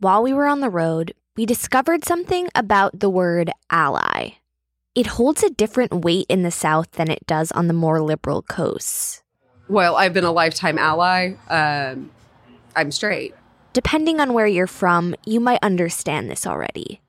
while 0.00 0.22
we 0.22 0.32
were 0.32 0.46
on 0.46 0.60
the 0.60 0.70
road, 0.70 1.12
we 1.36 1.46
discovered 1.46 2.04
something 2.04 2.48
about 2.54 3.00
the 3.00 3.10
word 3.10 3.50
ally. 3.70 4.30
It 4.94 5.06
holds 5.06 5.42
a 5.42 5.50
different 5.50 6.04
weight 6.04 6.26
in 6.28 6.42
the 6.42 6.50
South 6.50 6.90
than 6.92 7.10
it 7.10 7.26
does 7.26 7.52
on 7.52 7.68
the 7.68 7.74
more 7.74 8.00
liberal 8.00 8.42
coasts. 8.42 9.22
Well, 9.68 9.96
I've 9.96 10.12
been 10.12 10.24
a 10.24 10.32
lifetime 10.32 10.78
ally. 10.78 11.34
Um, 11.48 12.10
I'm 12.74 12.90
straight. 12.90 13.34
Depending 13.72 14.18
on 14.18 14.32
where 14.32 14.46
you're 14.46 14.66
from, 14.66 15.14
you 15.26 15.40
might 15.40 15.62
understand 15.62 16.30
this 16.30 16.46
already. 16.46 17.00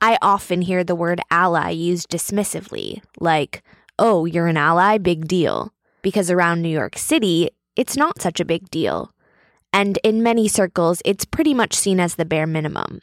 I 0.00 0.16
often 0.22 0.62
hear 0.62 0.84
the 0.84 0.94
word 0.94 1.20
ally 1.30 1.70
used 1.70 2.08
dismissively, 2.08 3.02
like, 3.18 3.62
oh, 3.98 4.24
you're 4.24 4.46
an 4.46 4.56
ally, 4.56 4.96
big 4.98 5.26
deal. 5.26 5.72
Because 6.02 6.30
around 6.30 6.62
New 6.62 6.68
York 6.68 6.96
City, 6.96 7.50
it's 7.74 7.96
not 7.96 8.22
such 8.22 8.38
a 8.38 8.44
big 8.44 8.70
deal. 8.70 9.12
And 9.72 9.98
in 10.02 10.22
many 10.22 10.48
circles, 10.48 11.02
it's 11.04 11.24
pretty 11.24 11.54
much 11.54 11.74
seen 11.74 12.00
as 12.00 12.14
the 12.14 12.24
bare 12.24 12.46
minimum. 12.46 13.00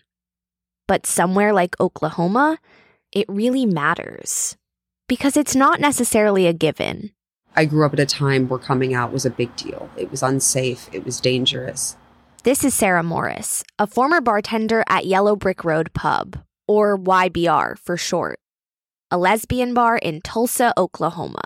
But 0.88 1.06
somewhere 1.06 1.54
like 1.54 1.80
Oklahoma, 1.80 2.58
it 3.12 3.26
really 3.28 3.66
matters. 3.66 4.58
Because 5.08 5.38
it's 5.38 5.56
not 5.56 5.80
necessarily 5.80 6.48
a 6.48 6.54
given. 6.54 7.12
I 7.56 7.66
grew 7.66 7.86
up 7.86 7.94
at 7.94 8.00
a 8.00 8.06
time 8.06 8.50
where 8.50 8.60
coming 8.60 8.94
out 8.94 9.14
was 9.14 9.26
a 9.26 9.30
big 9.30 9.56
deal. 9.56 9.90
It 9.96 10.12
was 10.12 10.22
unsafe, 10.22 10.90
it 10.92 11.06
was 11.06 11.22
dangerous. 11.22 11.96
This 12.44 12.64
is 12.64 12.74
Sarah 12.74 13.02
Morris, 13.02 13.64
a 13.80 13.88
former 13.88 14.22
bartender 14.22 14.84
at 14.88 15.06
Yellow 15.06 15.36
Brick 15.36 15.64
Road 15.64 15.94
Pub, 15.94 16.44
or 16.68 16.98
YBR 16.98 17.80
for 17.80 17.98
short, 17.98 18.40
a 19.10 19.18
lesbian 19.18 19.74
bar 19.74 19.98
in 19.98 20.22
Tulsa, 20.22 20.74
Oklahoma. 20.78 21.44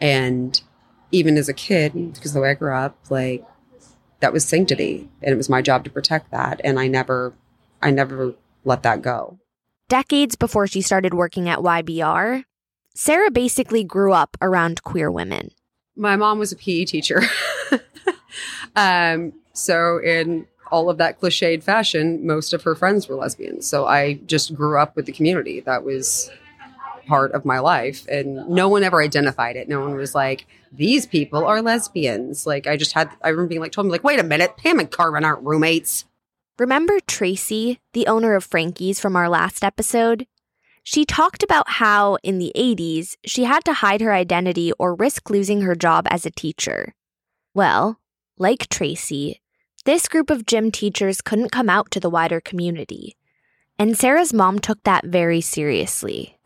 And 0.00 0.60
even 1.10 1.36
as 1.36 1.48
a 1.48 1.54
kid, 1.54 1.94
because 2.14 2.32
the 2.32 2.40
way 2.40 2.50
I 2.50 2.54
grew 2.54 2.74
up, 2.74 2.96
like 3.10 3.44
that 4.20 4.32
was 4.32 4.44
sanctity 4.44 5.08
and 5.22 5.32
it 5.32 5.36
was 5.36 5.48
my 5.48 5.62
job 5.62 5.84
to 5.84 5.90
protect 5.90 6.30
that. 6.30 6.60
And 6.62 6.78
I 6.78 6.88
never, 6.88 7.34
I 7.82 7.90
never 7.90 8.34
let 8.64 8.82
that 8.82 9.02
go. 9.02 9.38
Decades 9.88 10.36
before 10.36 10.66
she 10.66 10.82
started 10.82 11.14
working 11.14 11.48
at 11.48 11.58
YBR, 11.58 12.44
Sarah 12.94 13.30
basically 13.30 13.82
grew 13.82 14.12
up 14.12 14.36
around 14.40 14.82
queer 14.82 15.10
women. 15.10 15.50
My 15.96 16.16
mom 16.16 16.38
was 16.38 16.52
a 16.52 16.56
PE 16.56 16.84
teacher. 16.84 17.22
um, 18.76 19.32
so 19.52 19.98
in 19.98 20.46
all 20.70 20.88
of 20.88 20.98
that 20.98 21.20
cliched 21.20 21.62
fashion, 21.62 22.24
most 22.26 22.52
of 22.52 22.62
her 22.62 22.74
friends 22.74 23.08
were 23.08 23.16
lesbians. 23.16 23.66
So 23.66 23.86
I 23.86 24.14
just 24.26 24.54
grew 24.54 24.78
up 24.78 24.94
with 24.96 25.06
the 25.06 25.12
community. 25.12 25.60
That 25.60 25.84
was 25.84 26.30
part 27.06 27.32
of 27.32 27.44
my 27.44 27.58
life. 27.58 28.06
And 28.08 28.48
no 28.48 28.68
one 28.68 28.82
ever 28.82 29.02
identified 29.02 29.56
it. 29.56 29.68
No 29.68 29.80
one 29.80 29.94
was 29.94 30.14
like, 30.14 30.46
these 30.72 31.06
people 31.06 31.44
are 31.44 31.62
lesbians. 31.62 32.46
Like 32.46 32.66
I 32.66 32.76
just 32.76 32.92
had, 32.92 33.10
I 33.22 33.28
remember 33.28 33.48
being 33.48 33.60
like, 33.60 33.72
told 33.72 33.86
me 33.86 33.92
like, 33.92 34.04
wait 34.04 34.20
a 34.20 34.24
minute, 34.24 34.56
Pam 34.56 34.78
and 34.78 34.90
Carmen 34.90 35.24
aren't 35.24 35.44
roommates. 35.44 36.04
Remember 36.58 37.00
Tracy, 37.00 37.80
the 37.94 38.06
owner 38.06 38.34
of 38.34 38.44
Frankie's 38.44 39.00
from 39.00 39.16
our 39.16 39.28
last 39.28 39.64
episode? 39.64 40.26
She 40.82 41.04
talked 41.04 41.42
about 41.42 41.68
how 41.68 42.16
in 42.22 42.38
the 42.38 42.52
80s, 42.56 43.16
she 43.24 43.44
had 43.44 43.64
to 43.64 43.74
hide 43.74 44.00
her 44.00 44.12
identity 44.12 44.72
or 44.78 44.94
risk 44.94 45.30
losing 45.30 45.62
her 45.62 45.74
job 45.74 46.06
as 46.10 46.26
a 46.26 46.30
teacher. 46.30 46.94
Well, 47.54 47.98
like 48.38 48.68
Tracy, 48.68 49.40
this 49.84 50.08
group 50.08 50.30
of 50.30 50.46
gym 50.46 50.70
teachers 50.70 51.20
couldn't 51.20 51.52
come 51.52 51.68
out 51.68 51.90
to 51.92 52.00
the 52.00 52.10
wider 52.10 52.40
community. 52.40 53.16
And 53.78 53.96
Sarah's 53.96 54.34
mom 54.34 54.58
took 54.58 54.82
that 54.84 55.06
very 55.06 55.40
seriously. 55.40 56.38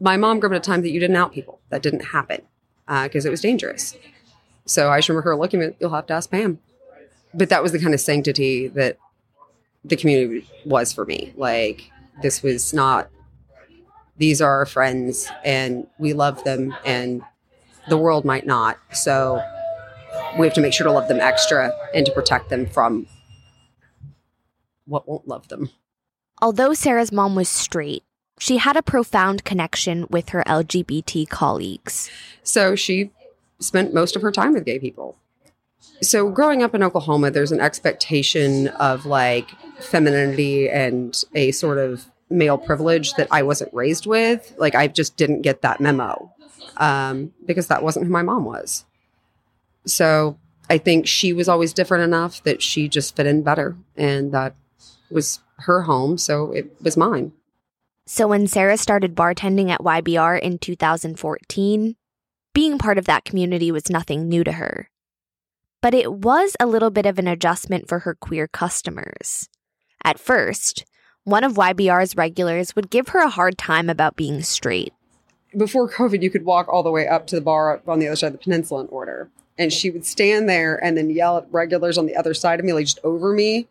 My 0.00 0.16
mom 0.16 0.40
grew 0.40 0.48
up 0.48 0.54
at 0.54 0.58
a 0.58 0.60
time 0.60 0.82
that 0.82 0.90
you 0.90 0.98
didn't 0.98 1.16
out 1.16 1.32
people. 1.32 1.60
That 1.68 1.82
didn't 1.82 2.06
happen 2.06 2.42
because 2.86 3.26
uh, 3.26 3.28
it 3.28 3.30
was 3.30 3.40
dangerous. 3.40 3.96
So 4.64 4.90
I 4.90 4.98
just 4.98 5.08
remember 5.08 5.30
her 5.30 5.36
looking 5.36 5.62
at, 5.62 5.76
you'll 5.78 5.90
have 5.90 6.06
to 6.06 6.14
ask 6.14 6.30
Pam. 6.30 6.58
But 7.34 7.48
that 7.50 7.62
was 7.62 7.72
the 7.72 7.78
kind 7.78 7.94
of 7.94 8.00
sanctity 8.00 8.68
that 8.68 8.98
the 9.84 9.96
community 9.96 10.48
was 10.64 10.92
for 10.92 11.04
me. 11.04 11.32
Like, 11.36 11.90
this 12.22 12.42
was 12.42 12.72
not, 12.74 13.08
these 14.16 14.40
are 14.40 14.52
our 14.58 14.66
friends 14.66 15.30
and 15.44 15.86
we 15.98 16.12
love 16.12 16.44
them 16.44 16.74
and 16.84 17.22
the 17.88 17.96
world 17.96 18.24
might 18.24 18.46
not. 18.46 18.78
So 18.92 19.42
we 20.38 20.46
have 20.46 20.54
to 20.54 20.60
make 20.60 20.72
sure 20.72 20.86
to 20.86 20.92
love 20.92 21.08
them 21.08 21.20
extra 21.20 21.72
and 21.94 22.04
to 22.06 22.12
protect 22.12 22.48
them 22.50 22.66
from 22.66 23.06
what 24.86 25.08
won't 25.08 25.28
love 25.28 25.48
them. 25.48 25.70
Although 26.42 26.74
Sarah's 26.74 27.12
mom 27.12 27.34
was 27.34 27.48
straight, 27.48 28.02
she 28.40 28.56
had 28.56 28.74
a 28.74 28.82
profound 28.82 29.44
connection 29.44 30.06
with 30.08 30.30
her 30.30 30.42
LGBT 30.46 31.28
colleagues. 31.28 32.10
So 32.42 32.74
she 32.74 33.10
spent 33.58 33.92
most 33.92 34.16
of 34.16 34.22
her 34.22 34.32
time 34.32 34.54
with 34.54 34.64
gay 34.64 34.78
people. 34.78 35.18
So 36.00 36.30
growing 36.30 36.62
up 36.62 36.74
in 36.74 36.82
Oklahoma, 36.82 37.30
there's 37.30 37.52
an 37.52 37.60
expectation 37.60 38.68
of 38.68 39.04
like 39.04 39.50
femininity 39.78 40.70
and 40.70 41.22
a 41.34 41.52
sort 41.52 41.76
of 41.76 42.06
male 42.30 42.56
privilege 42.56 43.12
that 43.14 43.28
I 43.30 43.42
wasn't 43.42 43.74
raised 43.74 44.06
with. 44.06 44.54
Like 44.56 44.74
I 44.74 44.88
just 44.88 45.18
didn't 45.18 45.42
get 45.42 45.60
that 45.60 45.78
memo 45.78 46.32
um, 46.78 47.34
because 47.44 47.66
that 47.66 47.82
wasn't 47.82 48.06
who 48.06 48.12
my 48.12 48.22
mom 48.22 48.46
was. 48.46 48.86
So 49.84 50.38
I 50.70 50.78
think 50.78 51.06
she 51.06 51.34
was 51.34 51.46
always 51.46 51.74
different 51.74 52.04
enough 52.04 52.42
that 52.44 52.62
she 52.62 52.88
just 52.88 53.16
fit 53.16 53.26
in 53.26 53.42
better. 53.42 53.76
And 53.98 54.32
that 54.32 54.54
was 55.10 55.40
her 55.58 55.82
home. 55.82 56.16
So 56.16 56.52
it 56.52 56.74
was 56.80 56.96
mine. 56.96 57.32
So 58.12 58.26
when 58.26 58.48
Sarah 58.48 58.76
started 58.76 59.14
bartending 59.14 59.70
at 59.70 59.82
YBR 59.82 60.40
in 60.40 60.58
2014, 60.58 61.94
being 62.52 62.76
part 62.76 62.98
of 62.98 63.04
that 63.04 63.24
community 63.24 63.70
was 63.70 63.88
nothing 63.88 64.28
new 64.28 64.42
to 64.42 64.50
her. 64.50 64.90
But 65.80 65.94
it 65.94 66.12
was 66.12 66.56
a 66.58 66.66
little 66.66 66.90
bit 66.90 67.06
of 67.06 67.20
an 67.20 67.28
adjustment 67.28 67.88
for 67.88 68.00
her 68.00 68.16
queer 68.16 68.48
customers. 68.48 69.48
At 70.02 70.18
first, 70.18 70.84
one 71.22 71.44
of 71.44 71.52
YBR's 71.52 72.16
regulars 72.16 72.74
would 72.74 72.90
give 72.90 73.10
her 73.10 73.20
a 73.20 73.30
hard 73.30 73.56
time 73.56 73.88
about 73.88 74.16
being 74.16 74.42
straight. 74.42 74.92
Before 75.56 75.88
COVID, 75.88 76.20
you 76.20 76.30
could 76.30 76.44
walk 76.44 76.66
all 76.66 76.82
the 76.82 76.90
way 76.90 77.06
up 77.06 77.28
to 77.28 77.36
the 77.36 77.40
bar 77.40 77.80
on 77.86 78.00
the 78.00 78.08
other 78.08 78.16
side 78.16 78.26
of 78.26 78.32
the 78.32 78.38
peninsula 78.38 78.80
and 78.80 78.90
order 78.90 79.30
and 79.56 79.72
she 79.72 79.88
would 79.88 80.04
stand 80.04 80.48
there 80.48 80.82
and 80.84 80.96
then 80.96 81.10
yell 81.10 81.38
at 81.38 81.46
regulars 81.52 81.96
on 81.96 82.06
the 82.06 82.16
other 82.16 82.34
side 82.34 82.58
of 82.58 82.66
me, 82.66 82.72
like 82.72 82.86
just 82.86 82.98
over 83.04 83.32
me, 83.32 83.68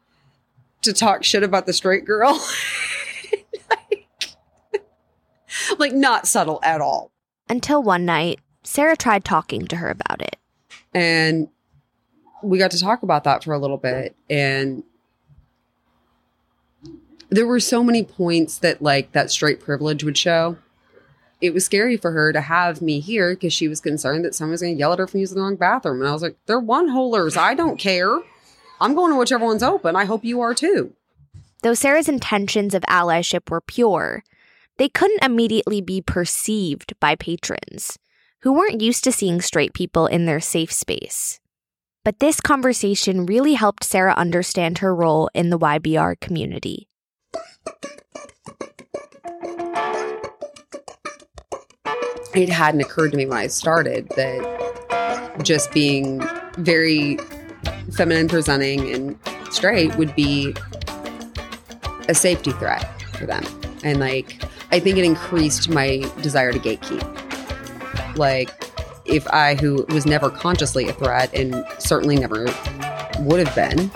to 0.83 0.93
talk 0.93 1.25
shit 1.25 1.43
about 1.43 1.65
the 1.65 1.73
straight 1.73 2.05
girl. 2.05 2.41
like, 5.79 5.93
not 5.93 6.27
subtle 6.27 6.59
at 6.63 6.81
all. 6.81 7.11
Until 7.47 7.81
one 7.81 8.05
night, 8.05 8.39
Sarah 8.63 8.97
tried 8.97 9.25
talking 9.25 9.65
to 9.67 9.77
her 9.77 9.89
about 9.89 10.21
it. 10.21 10.37
And 10.93 11.49
we 12.41 12.57
got 12.57 12.71
to 12.71 12.79
talk 12.79 13.03
about 13.03 13.23
that 13.25 13.43
for 13.43 13.53
a 13.53 13.59
little 13.59 13.77
bit. 13.77 14.15
And 14.29 14.83
there 17.29 17.45
were 17.45 17.59
so 17.59 17.83
many 17.83 18.03
points 18.03 18.57
that, 18.59 18.81
like, 18.81 19.11
that 19.11 19.31
straight 19.31 19.59
privilege 19.59 20.03
would 20.03 20.17
show 20.17 20.57
it 21.41 21.53
was 21.53 21.65
scary 21.65 21.95
for 21.95 22.11
her 22.11 22.33
to 22.33 22.41
have 22.41 22.81
me 22.81 22.99
here 22.99 23.33
because 23.33 23.53
she 23.53 23.67
was 23.67 23.79
concerned 23.79 24.25
that 24.25 24.35
someone 24.35 24.51
was 24.51 24.61
going 24.61 24.75
to 24.75 24.79
yell 24.79 24.93
at 24.93 24.99
her 24.99 25.07
for 25.07 25.17
using 25.17 25.35
the 25.35 25.41
wrong 25.41 25.55
bathroom. 25.55 26.01
And 26.01 26.09
I 26.09 26.13
was 26.13 26.21
like, 26.21 26.37
they're 26.45 26.59
one 26.59 26.89
holers. 26.89 27.37
I 27.37 27.53
don't 27.53 27.79
care. 27.79 28.19
I'm 28.81 28.93
going 28.93 29.11
to 29.11 29.17
whichever 29.17 29.45
one's 29.45 29.63
open. 29.63 29.95
I 29.95 30.05
hope 30.05 30.25
you 30.25 30.41
are 30.41 30.53
too. 30.53 30.93
Though 31.61 31.73
Sarah's 31.73 32.09
intentions 32.09 32.73
of 32.73 32.83
allyship 32.83 33.49
were 33.49 33.61
pure, 33.61 34.23
they 34.79 34.89
couldn't 34.89 35.23
immediately 35.23 35.81
be 35.81 36.01
perceived 36.01 36.93
by 36.99 37.13
patrons 37.13 37.99
who 38.41 38.53
weren't 38.53 38.81
used 38.81 39.03
to 39.03 39.11
seeing 39.11 39.41
straight 39.41 39.73
people 39.73 40.07
in 40.07 40.25
their 40.25 40.39
safe 40.39 40.71
space. 40.71 41.39
But 42.05 42.19
this 42.19 42.39
conversation 42.39 43.25
really 43.25 43.53
helped 43.53 43.83
Sarah 43.83 44.15
understand 44.15 44.77
her 44.77 44.95
role 44.95 45.29
in 45.35 45.49
the 45.49 45.59
YBR 45.59 46.19
community. 46.21 46.87
it 52.35 52.49
hadn't 52.49 52.81
occurred 52.81 53.11
to 53.11 53.17
me 53.17 53.25
when 53.25 53.37
I 53.37 53.47
started 53.47 54.07
that 54.09 55.41
just 55.43 55.71
being 55.71 56.21
very 56.57 57.17
feminine 57.91 58.27
presenting 58.27 58.93
and 58.93 59.19
straight 59.51 59.95
would 59.95 60.15
be 60.15 60.55
a 62.07 62.15
safety 62.15 62.51
threat 62.51 62.85
for 63.13 63.25
them. 63.25 63.43
And 63.83 63.99
like, 63.99 64.41
I 64.71 64.79
think 64.79 64.97
it 64.97 65.05
increased 65.05 65.69
my 65.69 66.05
desire 66.21 66.51
to 66.51 66.59
gatekeep. 66.59 68.17
Like, 68.17 68.49
if 69.05 69.27
I, 69.29 69.55
who 69.55 69.85
was 69.89 70.05
never 70.05 70.29
consciously 70.29 70.87
a 70.87 70.93
threat 70.93 71.33
and 71.33 71.65
certainly 71.79 72.15
never 72.15 72.45
would 73.21 73.45
have 73.45 73.55
been, 73.55 73.91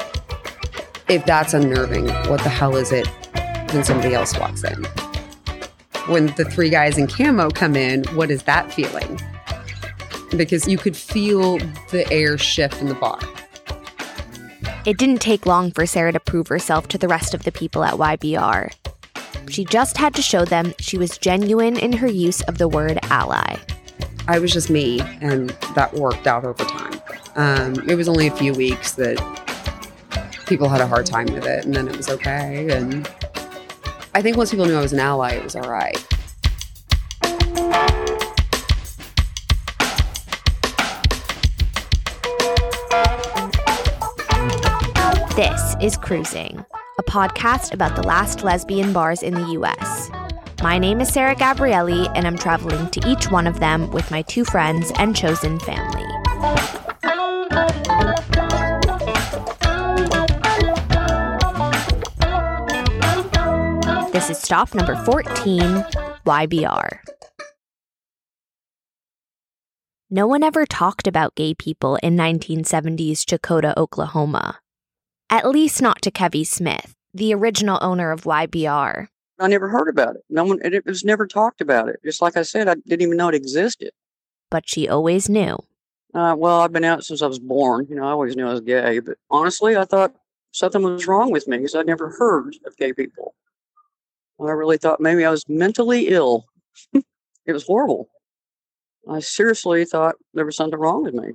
if 1.07 1.25
that's 1.25 1.53
unnerving, 1.53 2.07
what 2.29 2.41
the 2.41 2.49
hell 2.49 2.75
is 2.75 2.91
it 2.91 3.07
when 3.73 3.83
somebody 3.83 4.13
else 4.13 4.37
walks 4.37 4.63
in? 4.63 4.85
when 6.07 6.27
the 6.35 6.45
three 6.45 6.69
guys 6.69 6.97
in 6.97 7.07
camo 7.07 7.49
come 7.49 7.75
in, 7.75 8.03
what 8.15 8.29
is 8.29 8.43
that 8.43 8.71
feeling? 8.73 9.19
Because 10.35 10.67
you 10.67 10.77
could 10.77 10.97
feel 10.97 11.59
the 11.91 12.05
air 12.11 12.37
shift 12.37 12.81
in 12.81 12.87
the 12.87 12.95
bar. 12.95 13.19
It 14.85 14.97
didn't 14.97 15.21
take 15.21 15.45
long 15.45 15.71
for 15.71 15.85
Sarah 15.85 16.11
to 16.11 16.19
prove 16.19 16.47
herself 16.47 16.89
to 16.89 16.97
the 16.97 17.07
rest 17.07 17.33
of 17.33 17.43
the 17.43 17.51
people 17.51 17.83
at 17.83 17.93
YBR. 17.93 18.73
She 19.49 19.65
just 19.65 19.97
had 19.97 20.13
to 20.15 20.21
show 20.21 20.45
them 20.45 20.73
she 20.79 20.97
was 20.97 21.17
genuine 21.17 21.77
in 21.77 21.93
her 21.93 22.07
use 22.07 22.41
of 22.43 22.57
the 22.57 22.67
word 22.67 22.99
ally. 23.03 23.57
I 24.27 24.39
was 24.39 24.51
just 24.51 24.69
me, 24.69 24.99
and 25.21 25.49
that 25.75 25.93
worked 25.93 26.27
out 26.27 26.45
over 26.45 26.63
time. 26.63 27.01
Um, 27.35 27.89
it 27.89 27.95
was 27.95 28.07
only 28.07 28.27
a 28.27 28.31
few 28.31 28.53
weeks 28.53 28.93
that 28.93 29.17
people 30.47 30.69
had 30.69 30.81
a 30.81 30.87
hard 30.87 31.05
time 31.05 31.27
with 31.27 31.45
it, 31.45 31.65
and 31.65 31.75
then 31.75 31.87
it 31.87 31.97
was 31.97 32.09
okay. 32.09 32.69
And 32.69 33.07
I 34.13 34.21
think 34.21 34.37
once 34.37 34.51
people 34.51 34.65
knew 34.65 34.75
I 34.75 34.81
was 34.81 34.93
an 34.93 34.99
ally, 34.99 35.31
it 35.31 35.43
was 35.43 35.55
all 35.55 35.69
right. 35.69 35.97
This 45.35 45.75
is 45.81 45.97
Cruising, 45.97 46.63
a 46.99 47.03
podcast 47.03 47.73
about 47.73 47.95
the 47.95 48.03
last 48.03 48.43
lesbian 48.43 48.93
bars 48.93 49.23
in 49.23 49.33
the 49.33 49.47
US. 49.59 50.11
My 50.61 50.77
name 50.77 51.01
is 51.01 51.09
Sarah 51.09 51.35
Gabrielli, 51.35 52.11
and 52.15 52.27
I'm 52.27 52.37
traveling 52.37 52.89
to 52.91 53.09
each 53.09 53.31
one 53.31 53.47
of 53.47 53.59
them 53.59 53.89
with 53.91 54.09
my 54.11 54.21
two 54.21 54.45
friends 54.45 54.91
and 54.97 55.15
chosen 55.15 55.59
family. 55.59 56.03
This 64.11 64.29
is 64.29 64.37
stop 64.37 64.75
number 64.75 64.95
14, 65.03 65.59
YBR. 66.25 66.99
No 70.11 70.27
one 70.27 70.43
ever 70.43 70.67
talked 70.67 71.07
about 71.07 71.33
gay 71.33 71.55
people 71.55 71.97
in 72.03 72.15
1970s 72.15 73.25
Chakota, 73.25 73.75
Oklahoma. 73.75 74.59
At 75.29 75.47
least 75.47 75.81
not 75.81 76.01
to 76.03 76.11
Kevy 76.11 76.45
Smith, 76.45 76.93
the 77.13 77.33
original 77.33 77.79
owner 77.81 78.11
of 78.11 78.23
YBR. 78.23 79.07
I 79.39 79.47
never 79.47 79.67
heard 79.67 79.89
about 79.89 80.15
it. 80.15 80.23
No 80.29 80.43
one, 80.43 80.59
it 80.63 80.85
was 80.85 81.03
never 81.03 81.25
talked 81.27 81.59
about 81.59 81.89
it. 81.89 81.99
Just 82.05 82.21
like 82.21 82.37
I 82.37 82.43
said, 82.43 82.67
I 82.67 82.75
didn't 82.75 83.01
even 83.01 83.17
know 83.17 83.29
it 83.29 83.35
existed. 83.35 83.91
But 84.51 84.69
she 84.69 84.87
always 84.87 85.27
knew. 85.29 85.57
Uh, 86.13 86.35
well, 86.37 86.61
I've 86.61 86.71
been 86.71 86.83
out 86.83 87.03
since 87.03 87.21
I 87.23 87.27
was 87.27 87.39
born. 87.39 87.87
You 87.89 87.95
know, 87.95 88.03
I 88.03 88.11
always 88.11 88.35
knew 88.35 88.47
I 88.47 88.51
was 88.51 88.61
gay. 88.61 88.99
But 88.99 89.17
honestly, 89.31 89.75
I 89.75 89.85
thought 89.85 90.13
something 90.51 90.83
was 90.83 91.07
wrong 91.07 91.31
with 91.31 91.47
me 91.47 91.57
because 91.57 91.73
I'd 91.75 91.87
never 91.87 92.11
heard 92.11 92.55
of 92.65 92.77
gay 92.77 92.93
people. 92.93 93.33
I 94.39 94.51
really 94.51 94.77
thought 94.77 94.99
maybe 94.99 95.25
I 95.25 95.31
was 95.31 95.47
mentally 95.47 96.09
ill. 96.09 96.45
it 96.93 97.53
was 97.53 97.65
horrible. 97.65 98.09
I 99.09 99.19
seriously 99.19 99.85
thought 99.85 100.15
there 100.33 100.45
was 100.45 100.55
something 100.55 100.79
wrong 100.79 101.03
with 101.03 101.13
me. 101.13 101.33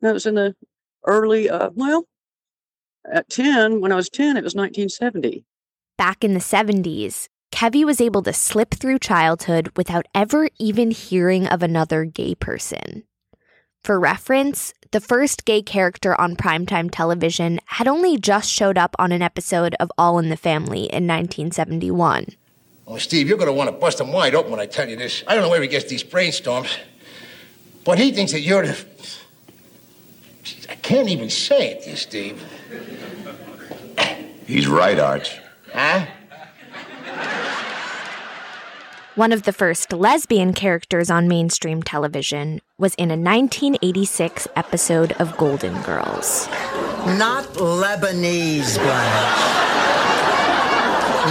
That 0.00 0.14
was 0.14 0.26
in 0.26 0.34
the 0.34 0.54
early, 1.06 1.48
uh, 1.48 1.70
well, 1.74 2.06
at 3.10 3.28
10, 3.28 3.80
when 3.80 3.92
I 3.92 3.96
was 3.96 4.08
10, 4.08 4.36
it 4.36 4.44
was 4.44 4.54
1970. 4.54 5.44
Back 5.98 6.24
in 6.24 6.34
the 6.34 6.40
70s, 6.40 7.28
Kevy 7.50 7.84
was 7.84 8.00
able 8.00 8.22
to 8.22 8.32
slip 8.32 8.72
through 8.72 8.98
childhood 8.98 9.70
without 9.76 10.06
ever 10.14 10.48
even 10.58 10.90
hearing 10.90 11.46
of 11.46 11.62
another 11.62 12.04
gay 12.04 12.34
person. 12.34 13.04
For 13.84 13.98
reference, 13.98 14.72
the 14.92 15.00
first 15.00 15.44
gay 15.44 15.62
character 15.62 16.18
on 16.20 16.36
primetime 16.36 16.88
television 16.90 17.58
had 17.66 17.88
only 17.88 18.16
just 18.16 18.50
showed 18.50 18.78
up 18.78 18.94
on 18.98 19.10
an 19.10 19.22
episode 19.22 19.74
of 19.80 19.90
All 19.98 20.18
in 20.18 20.28
the 20.28 20.36
Family 20.36 20.84
in 20.84 21.06
1971. 21.06 22.26
Oh, 22.86 22.98
Steve, 22.98 23.28
you're 23.28 23.38
going 23.38 23.48
to 23.48 23.52
want 23.52 23.68
to 23.68 23.76
bust 23.76 24.00
him 24.00 24.12
wide 24.12 24.34
open 24.34 24.50
when 24.50 24.60
I 24.60 24.66
tell 24.66 24.88
you 24.88 24.96
this. 24.96 25.24
I 25.26 25.34
don't 25.34 25.42
know 25.42 25.50
where 25.50 25.62
he 25.62 25.68
gets 25.68 25.86
these 25.86 26.04
brainstorms, 26.04 26.76
but 27.84 27.98
he 27.98 28.12
thinks 28.12 28.32
that 28.32 28.40
you're 28.40 28.66
the. 28.66 28.84
I 30.82 30.84
can't 30.84 31.08
even 31.08 31.30
say 31.30 31.70
it, 31.70 31.86
you 31.86 31.94
Steve. 31.94 32.42
He's 34.48 34.66
right, 34.66 34.98
Arch. 34.98 35.38
Huh? 35.72 36.06
One 39.14 39.30
of 39.30 39.44
the 39.44 39.52
first 39.52 39.92
lesbian 39.92 40.52
characters 40.52 41.08
on 41.08 41.28
mainstream 41.28 41.84
television 41.84 42.60
was 42.78 42.96
in 42.96 43.12
a 43.12 43.16
1986 43.16 44.48
episode 44.56 45.12
of 45.20 45.36
Golden 45.36 45.80
Girls. 45.82 46.48
Not 47.06 47.44
Lebanese, 47.54 48.76
Blanche. 48.78 49.62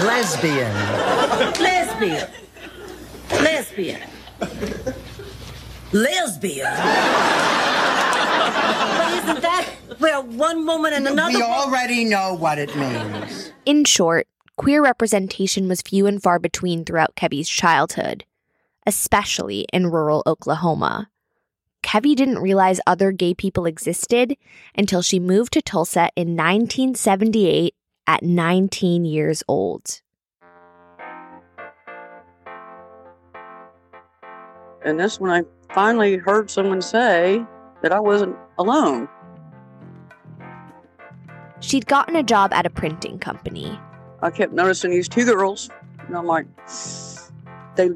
Lesbian. 0.06 0.74
Lesbian. 1.60 2.30
Lesbian. 3.32 4.02
Lesbian. 5.92 7.31
But 9.12 9.24
isn't 9.24 9.42
that 9.42 9.70
where 9.98 10.22
one 10.22 10.66
woman 10.66 10.94
and 10.94 11.08
another? 11.08 11.38
We 11.38 11.44
already 11.44 12.06
know 12.06 12.34
what 12.34 12.58
it 12.58 12.76
means. 12.76 13.52
In 13.66 13.84
short, 13.84 14.28
queer 14.58 14.84
representation 14.84 15.68
was 15.68 15.82
few 15.82 16.08
and 16.08 16.22
far 16.22 16.40
between 16.40 16.86
throughout 16.86 17.16
Kevy's 17.16 17.50
childhood, 17.50 18.26
especially 18.86 19.66
in 19.74 19.88
rural 19.88 20.24
Oklahoma. 20.26 21.10
Kevy 21.84 22.16
didn't 22.16 22.40
realize 22.40 22.80
other 22.86 23.12
gay 23.12 23.34
people 23.34 23.66
existed 23.66 24.38
until 24.78 25.02
she 25.02 25.20
moved 25.20 25.54
to 25.54 25.62
Tulsa 25.62 26.10
in 26.16 26.36
1978 26.38 27.74
at 28.08 28.24
19 28.24 29.04
years 29.06 29.44
old. 29.48 30.02
And 34.84 35.00
that's 35.00 35.20
when 35.20 35.32
I 35.32 35.44
finally 35.74 36.18
heard 36.18 36.50
someone 36.50 36.82
say 36.82 37.46
that 37.82 37.92
I 37.92 38.00
wasn't 38.00 38.36
alone. 38.62 39.10
She'd 41.60 41.86
gotten 41.86 42.16
a 42.16 42.24
job 42.24 42.54
at 42.54 42.66
a 42.66 42.70
printing 42.70 43.20
company. 43.20 43.80
I 44.22 44.30
kept 44.32 44.54
noticing 44.54 44.92
these 44.92 45.08
two 45.08 45.26
girls, 45.26 45.70
and 46.08 46.16
I'm 46.16 46.26
like, 46.26 46.46
they 47.76 47.92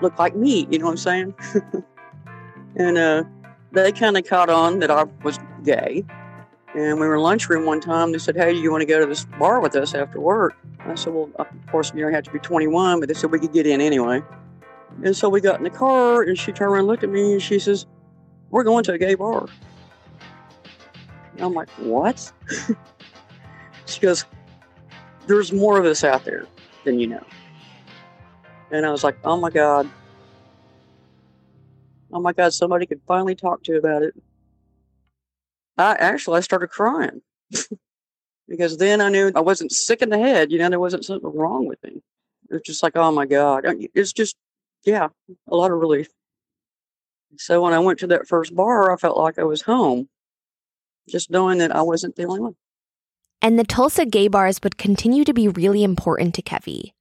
look 0.00 0.18
like 0.18 0.36
me, 0.36 0.66
you 0.70 0.78
know 0.78 0.86
what 0.86 0.92
I'm 0.92 0.96
saying? 0.96 1.34
and 2.76 2.98
uh, 2.98 3.24
they 3.72 3.92
kind 3.92 4.16
of 4.16 4.26
caught 4.26 4.50
on 4.50 4.78
that 4.80 4.90
I 4.90 5.04
was 5.22 5.38
gay. 5.64 6.04
And 6.74 7.00
we 7.00 7.06
were 7.06 7.16
in 7.16 7.22
lunchroom 7.22 7.64
one 7.64 7.80
time. 7.80 8.12
They 8.12 8.18
said, 8.18 8.36
"Hey, 8.36 8.52
do 8.52 8.58
you 8.58 8.70
want 8.70 8.82
to 8.82 8.86
go 8.86 9.00
to 9.00 9.06
this 9.06 9.24
bar 9.38 9.60
with 9.60 9.74
us 9.74 9.94
after 9.94 10.20
work?" 10.20 10.54
I 10.80 10.94
said, 10.94 11.14
"Well, 11.14 11.30
of 11.36 11.46
course, 11.70 11.92
you 11.94 12.02
know, 12.02 12.08
you 12.08 12.14
have 12.14 12.24
to 12.24 12.30
be 12.30 12.38
21, 12.38 13.00
but 13.00 13.08
they 13.08 13.14
said 13.14 13.32
we 13.32 13.38
could 13.38 13.52
get 13.52 13.66
in 13.66 13.80
anyway." 13.80 14.22
And 15.02 15.16
so 15.16 15.28
we 15.28 15.40
got 15.40 15.56
in 15.56 15.64
the 15.64 15.70
car, 15.70 16.22
and 16.22 16.38
she 16.38 16.52
turned 16.52 16.72
around 16.72 16.80
and 16.80 16.88
looked 16.88 17.04
at 17.04 17.10
me, 17.10 17.32
and 17.32 17.42
she 17.42 17.58
says, 17.58 17.86
"We're 18.50 18.64
going 18.64 18.84
to 18.84 18.92
a 18.92 18.98
gay 18.98 19.14
bar." 19.14 19.46
And 21.38 21.46
I'm 21.46 21.54
like, 21.54 21.70
"What?" 21.78 22.32
she 23.86 24.00
goes, 24.00 24.24
"There's 25.28 25.52
more 25.52 25.78
of 25.78 25.84
us 25.84 26.02
out 26.02 26.24
there 26.24 26.46
than 26.84 26.98
you 26.98 27.06
know." 27.06 27.24
And 28.72 28.84
I 28.84 28.90
was 28.90 29.04
like, 29.04 29.16
"Oh 29.24 29.36
my 29.36 29.50
god." 29.50 29.88
Oh 32.12 32.20
my 32.20 32.32
God, 32.32 32.52
somebody 32.52 32.86
could 32.86 33.02
finally 33.06 33.36
talk 33.36 33.62
to 33.64 33.76
about 33.76 34.02
it. 34.02 34.14
I 35.76 35.92
actually 35.92 36.38
I 36.38 36.40
started 36.40 36.68
crying 36.68 37.22
because 38.48 38.78
then 38.78 39.00
I 39.00 39.10
knew 39.10 39.30
I 39.36 39.40
wasn't 39.40 39.70
sick 39.70 40.02
in 40.02 40.08
the 40.08 40.18
head. 40.18 40.50
You 40.50 40.58
know, 40.58 40.70
there 40.70 40.80
wasn't 40.80 41.04
something 41.04 41.30
wrong 41.32 41.66
with 41.66 41.80
me. 41.84 42.02
It 42.50 42.54
was 42.54 42.62
just 42.62 42.82
like, 42.82 42.96
oh 42.96 43.12
my 43.12 43.26
God. 43.26 43.64
It's 43.94 44.12
just, 44.12 44.34
yeah, 44.84 45.08
a 45.46 45.54
lot 45.54 45.70
of 45.70 45.78
relief. 45.78 46.08
So 47.36 47.62
when 47.62 47.74
I 47.74 47.78
went 47.78 48.00
to 48.00 48.06
that 48.08 48.26
first 48.26 48.56
bar, 48.56 48.90
I 48.90 48.96
felt 48.96 49.18
like 49.18 49.38
I 49.38 49.44
was 49.44 49.62
home, 49.62 50.08
just 51.08 51.30
knowing 51.30 51.58
that 51.58 51.74
I 51.74 51.82
wasn't 51.82 52.16
the 52.16 52.24
only 52.24 52.40
one. 52.40 52.56
And 53.40 53.58
the 53.58 53.64
Tulsa 53.64 54.04
gay 54.04 54.28
bars 54.28 54.60
would 54.62 54.78
continue 54.78 55.24
to 55.24 55.32
be 55.32 55.48
really 55.48 55.84
important 55.84 56.34
to 56.34 56.42
Kevy. 56.42 56.92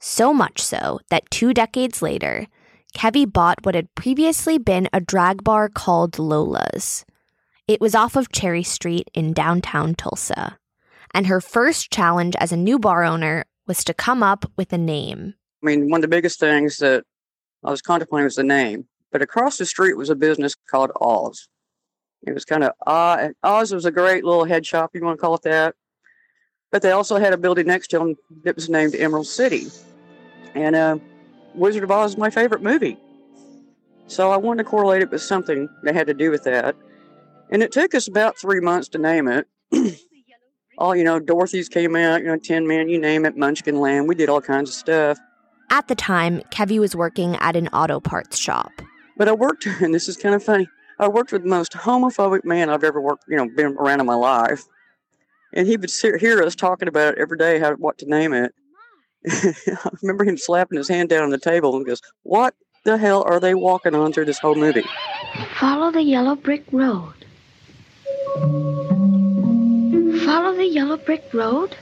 So 0.00 0.32
much 0.32 0.60
so 0.60 1.00
that 1.10 1.30
two 1.30 1.54
decades 1.54 2.02
later, 2.02 2.46
Kevy 2.94 3.30
bought 3.30 3.64
what 3.64 3.74
had 3.74 3.94
previously 3.94 4.58
been 4.58 4.88
a 4.92 5.00
drag 5.00 5.42
bar 5.42 5.68
called 5.68 6.18
Lola's. 6.18 7.04
It 7.66 7.80
was 7.80 7.94
off 7.94 8.16
of 8.16 8.32
Cherry 8.32 8.62
Street 8.62 9.10
in 9.12 9.32
downtown 9.32 9.94
Tulsa. 9.94 10.58
And 11.14 11.26
her 11.26 11.40
first 11.40 11.90
challenge 11.90 12.36
as 12.36 12.52
a 12.52 12.56
new 12.56 12.78
bar 12.78 13.04
owner 13.04 13.44
was 13.66 13.84
to 13.84 13.94
come 13.94 14.22
up 14.22 14.50
with 14.56 14.72
a 14.72 14.78
name. 14.78 15.34
I 15.62 15.66
mean, 15.66 15.90
one 15.90 15.98
of 15.98 16.02
the 16.02 16.08
biggest 16.08 16.38
things 16.38 16.78
that 16.78 17.04
I 17.64 17.70
was 17.70 17.82
contemplating 17.82 18.24
was 18.24 18.36
the 18.36 18.42
name. 18.42 18.86
But 19.10 19.22
across 19.22 19.58
the 19.58 19.66
street 19.66 19.96
was 19.96 20.10
a 20.10 20.14
business 20.14 20.54
called 20.70 20.92
Oz. 21.00 21.48
It 22.26 22.34
was 22.34 22.44
kind 22.44 22.64
of 22.64 22.72
uh, 22.86 23.28
Oz 23.42 23.72
was 23.72 23.84
a 23.84 23.90
great 23.90 24.24
little 24.24 24.44
head 24.44 24.66
shop, 24.66 24.90
you 24.94 25.04
want 25.04 25.18
to 25.18 25.20
call 25.20 25.34
it 25.34 25.42
that. 25.42 25.74
But 26.70 26.82
they 26.82 26.90
also 26.90 27.16
had 27.18 27.32
a 27.32 27.38
building 27.38 27.66
next 27.66 27.88
to 27.88 27.98
them 27.98 28.14
that 28.44 28.56
was 28.56 28.68
named 28.68 28.94
Emerald 28.94 29.26
City. 29.26 29.68
And 30.54 30.76
uh, 30.76 30.98
Wizard 31.54 31.84
of 31.84 31.90
Oz 31.90 32.12
is 32.12 32.18
my 32.18 32.30
favorite 32.30 32.62
movie. 32.62 32.98
So 34.06 34.30
I 34.30 34.36
wanted 34.36 34.64
to 34.64 34.68
correlate 34.68 35.02
it 35.02 35.10
with 35.10 35.22
something 35.22 35.68
that 35.82 35.94
had 35.94 36.06
to 36.08 36.14
do 36.14 36.30
with 36.30 36.44
that. 36.44 36.76
And 37.50 37.62
it 37.62 37.72
took 37.72 37.94
us 37.94 38.08
about 38.08 38.38
three 38.38 38.60
months 38.60 38.88
to 38.88 38.98
name 38.98 39.28
it. 39.28 39.46
all, 40.78 40.94
you 40.94 41.04
know, 41.04 41.18
Dorothy's 41.18 41.68
came 41.68 41.96
out, 41.96 42.20
you 42.20 42.28
know, 42.28 42.36
Tin 42.36 42.66
Man, 42.66 42.88
you 42.88 42.98
name 42.98 43.26
it, 43.26 43.36
Munchkin 43.36 43.80
Land. 43.80 44.08
We 44.08 44.14
did 44.14 44.28
all 44.28 44.40
kinds 44.40 44.70
of 44.70 44.74
stuff. 44.74 45.18
At 45.70 45.88
the 45.88 45.94
time, 45.94 46.40
Kevy 46.50 46.78
was 46.78 46.96
working 46.96 47.36
at 47.36 47.56
an 47.56 47.68
auto 47.68 48.00
parts 48.00 48.38
shop. 48.38 48.70
But 49.16 49.28
I 49.28 49.32
worked, 49.32 49.66
and 49.80 49.94
this 49.94 50.08
is 50.08 50.16
kind 50.16 50.34
of 50.34 50.42
funny. 50.42 50.68
I 50.98 51.08
worked 51.08 51.32
with 51.32 51.42
the 51.44 51.48
most 51.48 51.72
homophobic 51.72 52.44
man 52.44 52.70
I've 52.70 52.84
ever 52.84 53.00
worked, 53.00 53.24
you 53.28 53.36
know, 53.36 53.48
been 53.48 53.76
around 53.78 54.00
in 54.00 54.06
my 54.06 54.14
life. 54.14 54.64
And 55.52 55.66
he 55.66 55.76
would 55.76 55.90
sit, 55.90 56.20
hear 56.20 56.42
us 56.42 56.54
talking 56.54 56.88
about 56.88 57.14
it 57.14 57.18
every 57.18 57.38
day, 57.38 57.58
how 57.58 57.74
what 57.74 57.98
to 57.98 58.06
name 58.06 58.32
it. 58.32 58.52
I 59.28 59.90
remember 60.02 60.24
him 60.24 60.36
slapping 60.36 60.78
his 60.78 60.88
hand 60.88 61.08
down 61.08 61.24
on 61.24 61.30
the 61.30 61.38
table 61.38 61.76
and 61.76 61.86
goes, 61.86 62.00
"What 62.22 62.54
the 62.84 62.98
hell 62.98 63.24
are 63.26 63.40
they 63.40 63.54
walking 63.54 63.94
on 63.94 64.12
through 64.12 64.26
this 64.26 64.38
whole 64.38 64.54
movie?" 64.54 64.84
Follow 65.58 65.90
the 65.90 66.02
yellow 66.02 66.36
brick 66.36 66.64
road. 66.70 67.14
Follow 70.24 70.54
the 70.54 70.66
yellow 70.70 70.96
brick 70.98 71.24
road? 71.32 71.76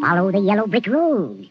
Follow 0.00 0.32
the 0.32 0.40
yellow 0.40 0.66
brick 0.66 0.86
road. 0.86 1.48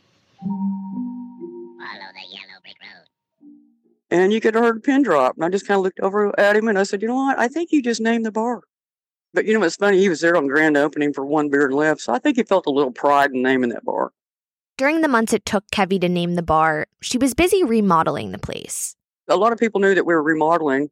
And 4.11 4.33
you 4.33 4.41
could 4.41 4.55
have 4.55 4.63
heard 4.63 4.77
a 4.77 4.81
pin 4.81 5.03
drop. 5.03 5.35
And 5.35 5.45
I 5.45 5.49
just 5.49 5.65
kind 5.65 5.77
of 5.77 5.83
looked 5.83 6.01
over 6.01 6.37
at 6.37 6.55
him 6.55 6.67
and 6.67 6.77
I 6.77 6.83
said, 6.83 7.01
you 7.01 7.07
know 7.07 7.15
what? 7.15 7.39
I 7.39 7.47
think 7.47 7.71
you 7.71 7.81
just 7.81 8.01
named 8.01 8.25
the 8.25 8.31
bar. 8.31 8.61
But 9.33 9.45
you 9.45 9.53
know 9.53 9.61
what's 9.61 9.77
funny? 9.77 9.99
He 9.99 10.09
was 10.09 10.19
there 10.19 10.35
on 10.35 10.47
grand 10.47 10.75
opening 10.75 11.13
for 11.13 11.25
one 11.25 11.49
beer 11.49 11.65
and 11.65 11.73
left. 11.73 12.01
So 12.01 12.13
I 12.13 12.19
think 12.19 12.35
he 12.35 12.43
felt 12.43 12.65
a 12.65 12.71
little 12.71 12.91
pride 12.91 13.31
in 13.31 13.41
naming 13.41 13.69
that 13.69 13.85
bar. 13.85 14.11
During 14.77 15.01
the 15.01 15.07
months 15.07 15.31
it 15.31 15.45
took 15.45 15.63
Kevy 15.71 15.99
to 16.01 16.09
name 16.09 16.35
the 16.35 16.43
bar, 16.43 16.87
she 17.01 17.17
was 17.17 17.33
busy 17.33 17.63
remodeling 17.63 18.31
the 18.31 18.37
place. 18.37 18.95
A 19.29 19.37
lot 19.37 19.53
of 19.53 19.59
people 19.59 19.79
knew 19.79 19.95
that 19.95 20.05
we 20.05 20.13
were 20.13 20.23
remodeling. 20.23 20.89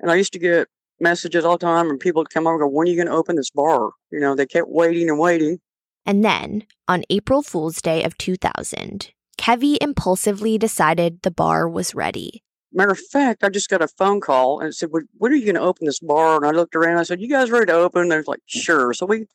And 0.00 0.10
I 0.10 0.14
used 0.14 0.32
to 0.32 0.38
get 0.38 0.68
messages 0.98 1.44
all 1.44 1.58
the 1.58 1.66
time 1.66 1.90
and 1.90 2.00
people 2.00 2.20
would 2.20 2.30
come 2.30 2.46
over 2.46 2.54
and 2.54 2.62
go, 2.62 2.68
when 2.68 2.86
are 2.86 2.90
you 2.90 2.96
going 2.96 3.08
to 3.08 3.12
open 3.12 3.36
this 3.36 3.50
bar? 3.50 3.90
You 4.10 4.20
know, 4.20 4.34
they 4.34 4.46
kept 4.46 4.68
waiting 4.70 5.10
and 5.10 5.18
waiting. 5.18 5.58
And 6.06 6.24
then, 6.24 6.64
on 6.88 7.04
April 7.10 7.42
Fool's 7.42 7.82
Day 7.82 8.04
of 8.04 8.16
2000, 8.16 9.10
Kevy 9.36 9.76
impulsively 9.80 10.56
decided 10.56 11.20
the 11.22 11.30
bar 11.30 11.68
was 11.68 11.94
ready. 11.94 12.42
Matter 12.76 12.90
of 12.90 12.98
fact, 12.98 13.42
I 13.42 13.48
just 13.48 13.70
got 13.70 13.80
a 13.80 13.88
phone 13.88 14.20
call 14.20 14.60
and 14.60 14.68
it 14.68 14.74
said, 14.74 14.90
"When 14.90 15.32
are 15.32 15.34
you 15.34 15.46
going 15.46 15.54
to 15.54 15.62
open 15.62 15.86
this 15.86 15.98
bar?" 15.98 16.36
And 16.36 16.44
I 16.44 16.50
looked 16.50 16.76
around. 16.76 16.98
I 16.98 17.04
said, 17.04 17.22
"You 17.22 17.28
guys 17.28 17.50
ready 17.50 17.64
to 17.66 17.72
open?" 17.72 18.02
And 18.02 18.12
they 18.12 18.18
was 18.18 18.28
like, 18.28 18.42
"Sure." 18.44 18.92
So 18.92 19.06
we, 19.06 19.26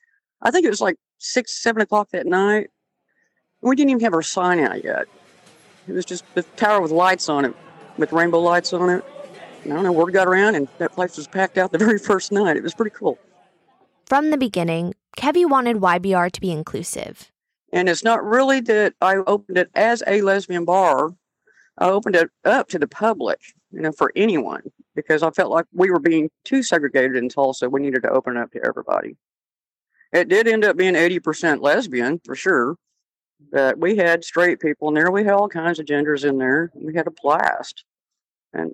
I 0.43 0.51
think 0.51 0.63
it 0.63 0.69
was 0.69 0.79
like 0.79 0.97
six, 1.17 1.59
seven 1.59 1.81
o'clock 1.81 2.09
that 2.11 2.27
night. 2.27 2.69
We 3.61 3.75
didn't 3.75 3.89
even 3.89 4.03
have 4.03 4.13
our 4.13 4.21
sign 4.21 4.59
out 4.59 4.83
yet. 4.83 5.07
It 5.87 5.93
was 5.93 6.05
just 6.05 6.23
the 6.35 6.43
tower 6.55 6.81
with 6.81 6.91
lights 6.91 7.29
on 7.29 7.45
it, 7.45 7.55
with 7.97 8.13
rainbow 8.13 8.39
lights 8.39 8.73
on 8.73 8.91
it. 8.91 9.03
And 9.63 9.73
I 9.73 9.75
don't 9.75 9.85
know. 9.85 9.91
Word 9.91 10.13
got 10.13 10.27
around, 10.27 10.53
and 10.53 10.67
that 10.77 10.91
place 10.91 11.17
was 11.17 11.27
packed 11.27 11.57
out 11.57 11.71
the 11.71 11.77
very 11.79 11.97
first 11.97 12.31
night. 12.31 12.57
It 12.57 12.63
was 12.63 12.75
pretty 12.75 12.95
cool. 12.95 13.17
From 14.05 14.29
the 14.29 14.37
beginning, 14.37 14.93
Kevy 15.17 15.49
wanted 15.49 15.77
YBR 15.77 16.31
to 16.31 16.41
be 16.41 16.51
inclusive. 16.51 17.31
And 17.73 17.89
it's 17.89 18.03
not 18.03 18.23
really 18.23 18.59
that 18.61 18.93
I 19.01 19.15
opened 19.15 19.57
it 19.57 19.71
as 19.73 20.03
a 20.05 20.21
lesbian 20.21 20.63
bar. 20.63 21.15
I 21.77 21.89
opened 21.89 22.15
it 22.15 22.29
up 22.45 22.67
to 22.69 22.79
the 22.79 22.87
public, 22.87 23.39
you 23.71 23.81
know, 23.81 23.91
for 23.91 24.11
anyone, 24.15 24.63
because 24.95 25.23
I 25.23 25.31
felt 25.31 25.51
like 25.51 25.65
we 25.73 25.89
were 25.89 25.99
being 25.99 26.29
too 26.43 26.63
segregated 26.63 27.15
in 27.15 27.29
Tulsa. 27.29 27.69
We 27.69 27.81
needed 27.81 28.03
to 28.03 28.09
open 28.09 28.37
it 28.37 28.41
up 28.41 28.51
to 28.51 28.65
everybody. 28.65 29.17
It 30.11 30.27
did 30.27 30.47
end 30.47 30.65
up 30.65 30.75
being 30.75 30.93
80% 30.93 31.61
lesbian 31.61 32.19
for 32.25 32.35
sure, 32.35 32.75
but 33.51 33.77
we 33.77 33.95
had 33.95 34.23
straight 34.23 34.59
people 34.59 34.89
in 34.89 34.95
there. 34.95 35.09
We 35.09 35.23
had 35.23 35.33
all 35.33 35.47
kinds 35.47 35.79
of 35.79 35.85
genders 35.85 36.25
in 36.25 36.37
there. 36.37 36.71
We 36.75 36.93
had 36.93 37.07
a 37.07 37.11
blast. 37.11 37.85
And 38.53 38.73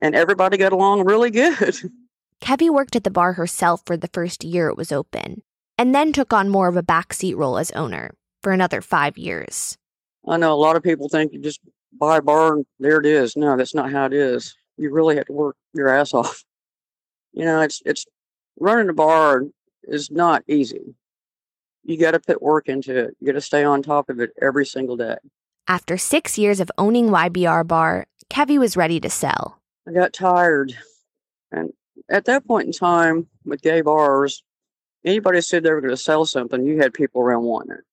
and 0.00 0.14
everybody 0.14 0.56
got 0.56 0.72
along 0.72 1.04
really 1.04 1.30
good. 1.30 1.76
Kevy 2.40 2.70
worked 2.70 2.94
at 2.94 3.04
the 3.04 3.10
bar 3.10 3.32
herself 3.32 3.82
for 3.84 3.96
the 3.96 4.08
first 4.08 4.44
year 4.44 4.68
it 4.68 4.76
was 4.76 4.92
open, 4.92 5.42
and 5.76 5.94
then 5.94 6.12
took 6.12 6.32
on 6.32 6.48
more 6.48 6.68
of 6.68 6.76
a 6.76 6.82
backseat 6.82 7.36
role 7.36 7.58
as 7.58 7.72
owner 7.72 8.14
for 8.42 8.52
another 8.52 8.80
five 8.80 9.18
years. 9.18 9.76
I 10.26 10.36
know 10.36 10.52
a 10.52 10.54
lot 10.54 10.76
of 10.76 10.82
people 10.82 11.08
think 11.08 11.32
you 11.32 11.40
just 11.40 11.60
buy 11.92 12.18
a 12.18 12.22
bar 12.22 12.54
and 12.54 12.66
there 12.78 12.98
it 12.98 13.06
is. 13.06 13.36
No, 13.36 13.56
that's 13.56 13.74
not 13.74 13.90
how 13.92 14.06
it 14.06 14.12
is. 14.12 14.56
You 14.76 14.90
really 14.92 15.16
have 15.16 15.26
to 15.26 15.32
work 15.32 15.56
your 15.74 15.88
ass 15.88 16.14
off. 16.14 16.44
You 17.34 17.44
know, 17.44 17.60
it's 17.60 17.82
it's 17.84 18.06
running 18.58 18.88
a 18.88 18.94
bar 18.94 19.44
is 19.84 20.10
not 20.10 20.42
easy. 20.48 20.96
You 21.84 21.98
got 21.98 22.12
to 22.12 22.20
put 22.20 22.42
work 22.42 22.68
into 22.68 22.96
it. 22.96 23.16
You 23.20 23.26
got 23.26 23.34
to 23.34 23.40
stay 23.40 23.62
on 23.62 23.82
top 23.82 24.08
of 24.08 24.18
it 24.18 24.30
every 24.40 24.66
single 24.66 24.96
day. 24.96 25.16
After 25.68 25.98
six 25.98 26.38
years 26.38 26.58
of 26.58 26.70
owning 26.78 27.10
YBR 27.10 27.66
Bar, 27.66 28.06
Kevy 28.30 28.58
was 28.58 28.78
ready 28.78 28.98
to 29.00 29.10
sell. 29.10 29.60
I 29.86 29.92
got 29.92 30.14
tired, 30.14 30.74
and 31.52 31.72
at 32.08 32.24
that 32.24 32.46
point 32.46 32.66
in 32.66 32.72
time 32.72 33.28
with 33.44 33.62
gay 33.62 33.82
bars, 33.82 34.42
anybody 35.04 35.40
said 35.40 35.62
they 35.62 35.72
were 35.72 35.80
going 35.80 35.90
to 35.90 35.96
sell 35.96 36.24
something, 36.24 36.64
you 36.64 36.78
had 36.78 36.94
people 36.94 37.20
around 37.20 37.44
wanting 37.44 37.76
it. 37.76 37.84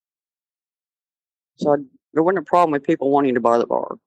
So 1.58 1.74
I, 1.74 1.78
there 2.16 2.24
wasn't 2.24 2.40
a 2.40 2.50
problem 2.50 2.72
with 2.72 2.84
people 2.84 3.12
wanting 3.12 3.36
to 3.36 3.42
buy 3.42 3.60
the 3.60 3.68
bar. 3.68 3.98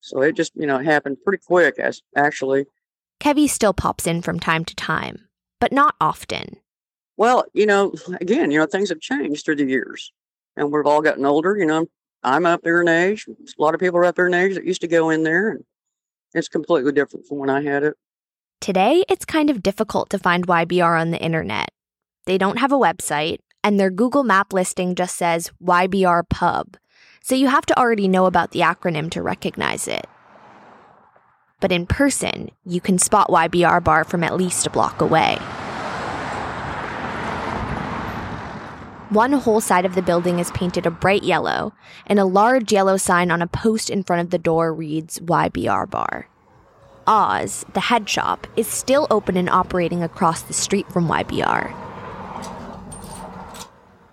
So 0.00 0.20
it 0.22 0.36
just, 0.36 0.52
you 0.54 0.66
know, 0.66 0.78
happened 0.78 1.16
pretty 1.24 1.42
quick, 1.44 1.78
as 1.80 2.02
actually. 2.14 2.66
Kevy 3.20 3.48
still 3.48 3.72
pops 3.72 4.06
in 4.06 4.22
from 4.22 4.38
time 4.38 4.64
to 4.66 4.76
time, 4.76 5.28
but 5.58 5.72
not 5.72 5.96
often. 6.00 6.58
Well, 7.16 7.44
you 7.52 7.66
know, 7.66 7.92
again, 8.20 8.52
you 8.52 8.60
know, 8.60 8.66
things 8.66 8.90
have 8.90 9.00
changed 9.00 9.44
through 9.44 9.56
the 9.56 9.64
years, 9.64 10.12
and 10.56 10.70
we've 10.70 10.86
all 10.86 11.02
gotten 11.02 11.26
older. 11.26 11.56
You 11.56 11.66
know, 11.66 11.86
I'm 12.22 12.46
up 12.46 12.62
there 12.62 12.80
in 12.80 12.86
age. 12.88 13.26
A 13.28 13.62
lot 13.62 13.74
of 13.74 13.80
people 13.80 13.98
are 13.98 14.04
up 14.04 14.14
there 14.14 14.28
in 14.28 14.34
age 14.34 14.54
that 14.54 14.64
used 14.64 14.82
to 14.82 14.88
go 14.88 15.10
in 15.10 15.24
there, 15.24 15.48
and 15.48 15.64
it's 16.34 16.48
completely 16.48 16.92
different 16.92 17.26
from 17.26 17.38
when 17.38 17.50
I 17.50 17.62
had 17.62 17.82
it. 17.82 17.96
Today, 18.60 19.04
it's 19.08 19.24
kind 19.24 19.50
of 19.50 19.62
difficult 19.62 20.10
to 20.10 20.18
find 20.18 20.46
YBR 20.46 21.00
on 21.00 21.10
the 21.10 21.20
internet. 21.20 21.70
They 22.26 22.38
don't 22.38 22.58
have 22.58 22.72
a 22.72 22.78
website, 22.78 23.38
and 23.62 23.78
their 23.78 23.90
Google 23.90 24.24
Map 24.24 24.52
listing 24.52 24.94
just 24.94 25.16
says 25.16 25.50
YBR 25.62 26.28
Pub, 26.28 26.76
so 27.22 27.34
you 27.34 27.48
have 27.48 27.66
to 27.66 27.78
already 27.78 28.08
know 28.08 28.26
about 28.26 28.52
the 28.52 28.60
acronym 28.60 29.10
to 29.10 29.22
recognize 29.22 29.88
it. 29.88 30.06
But 31.60 31.72
in 31.72 31.86
person, 31.86 32.50
you 32.64 32.80
can 32.80 32.98
spot 32.98 33.28
YBR 33.28 33.82
Bar 33.82 34.04
from 34.04 34.22
at 34.22 34.36
least 34.36 34.66
a 34.66 34.70
block 34.70 35.00
away. 35.00 35.38
One 39.10 39.32
whole 39.32 39.62
side 39.62 39.86
of 39.86 39.94
the 39.94 40.02
building 40.02 40.38
is 40.38 40.50
painted 40.50 40.84
a 40.84 40.90
bright 40.90 41.22
yellow, 41.22 41.72
and 42.06 42.18
a 42.18 42.26
large 42.26 42.70
yellow 42.72 42.98
sign 42.98 43.30
on 43.30 43.40
a 43.40 43.46
post 43.46 43.88
in 43.88 44.02
front 44.02 44.20
of 44.20 44.30
the 44.30 44.38
door 44.38 44.72
reads 44.72 45.18
YBR 45.20 45.90
Bar. 45.90 46.28
Oz, 47.06 47.64
the 47.72 47.80
head 47.80 48.06
shop, 48.06 48.46
is 48.54 48.66
still 48.66 49.06
open 49.10 49.38
and 49.38 49.48
operating 49.48 50.02
across 50.02 50.42
the 50.42 50.52
street 50.52 50.92
from 50.92 51.08
YBR. 51.08 51.87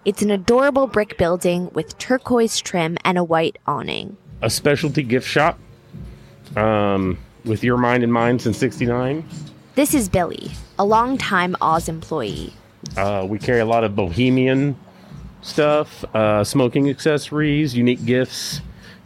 It's 0.06 0.22
an 0.22 0.30
adorable 0.30 0.86
brick 0.86 1.18
building 1.18 1.72
with 1.74 1.98
turquoise 1.98 2.60
trim 2.60 2.96
and 3.04 3.18
a 3.18 3.24
white 3.24 3.58
awning. 3.66 4.18
A 4.44 4.52
specialty 4.52 5.02
gift 5.02 5.28
shop 5.28 5.58
um, 6.56 7.18
with 7.44 7.64
your 7.64 7.78
mind 7.78 8.04
in 8.04 8.12
mind 8.12 8.44
since 8.44 8.56
69. 8.60 9.28
This 9.74 9.96
is 9.96 10.08
Billy, 10.08 10.52
a 10.78 10.86
longtime 10.86 11.56
Oz 11.60 11.90
employee. 11.90 12.54
Uh, 12.96 13.26
we 13.28 13.40
carry 13.40 13.62
a 13.62 13.66
lot 13.66 13.84
of 13.84 13.96
bohemian 13.96 14.78
stuff, 15.42 16.06
uh, 16.14 16.44
smoking 16.44 16.88
accessories, 16.88 17.76
unique 17.76 18.06
gifts, 18.06 18.62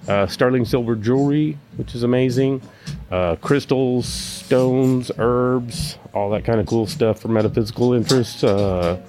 uh, 0.09 0.27
sterling 0.27 0.65
silver 0.65 0.97
jewelry, 0.97 1.57
which 1.77 1.95
is 1.95 2.03
amazing, 2.03 2.61
uh, 3.09 3.37
crystals, 3.37 4.38
stones, 4.49 5.11
herbs, 5.19 5.99
all 6.11 6.31
that 6.31 6.43
kind 6.43 6.59
of 6.59 6.65
cool 6.65 6.87
stuff 6.87 7.19
for 7.19 7.27
metaphysical 7.27 7.93
interests, 7.93 8.43
uh, 8.43 8.99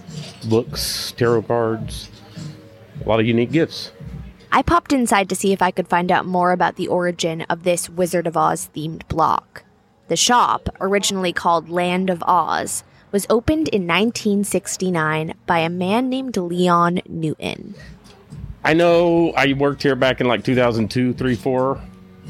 books, 0.50 1.14
tarot 1.16 1.40
cards, 1.40 2.10
a 3.02 3.08
lot 3.08 3.20
of 3.20 3.26
unique 3.26 3.50
gifts. 3.50 3.90
I 4.52 4.60
popped 4.60 4.92
inside 4.92 5.30
to 5.30 5.34
see 5.34 5.54
if 5.54 5.62
I 5.62 5.70
could 5.70 5.88
find 5.88 6.12
out 6.12 6.26
more 6.26 6.52
about 6.52 6.76
the 6.76 6.88
origin 6.88 7.40
of 7.48 7.62
this 7.62 7.88
Wizard 7.88 8.26
of 8.26 8.36
Oz 8.36 8.68
themed 8.76 9.08
block. 9.08 9.64
The 10.08 10.16
shop, 10.16 10.68
originally 10.78 11.32
called 11.32 11.70
Land 11.70 12.10
of 12.10 12.22
Oz, 12.26 12.84
was 13.10 13.26
opened 13.30 13.68
in 13.68 13.86
1969 13.86 15.32
by 15.46 15.60
a 15.60 15.70
man 15.70 16.10
named 16.10 16.36
Leon 16.36 17.00
Newton. 17.08 17.74
I 18.62 18.74
know 18.74 19.32
I 19.34 19.54
worked 19.54 19.82
here 19.82 19.96
back 19.96 20.20
in 20.20 20.28
like 20.28 20.44
2002, 20.44 21.14
3, 21.14 21.34
4 21.34 21.80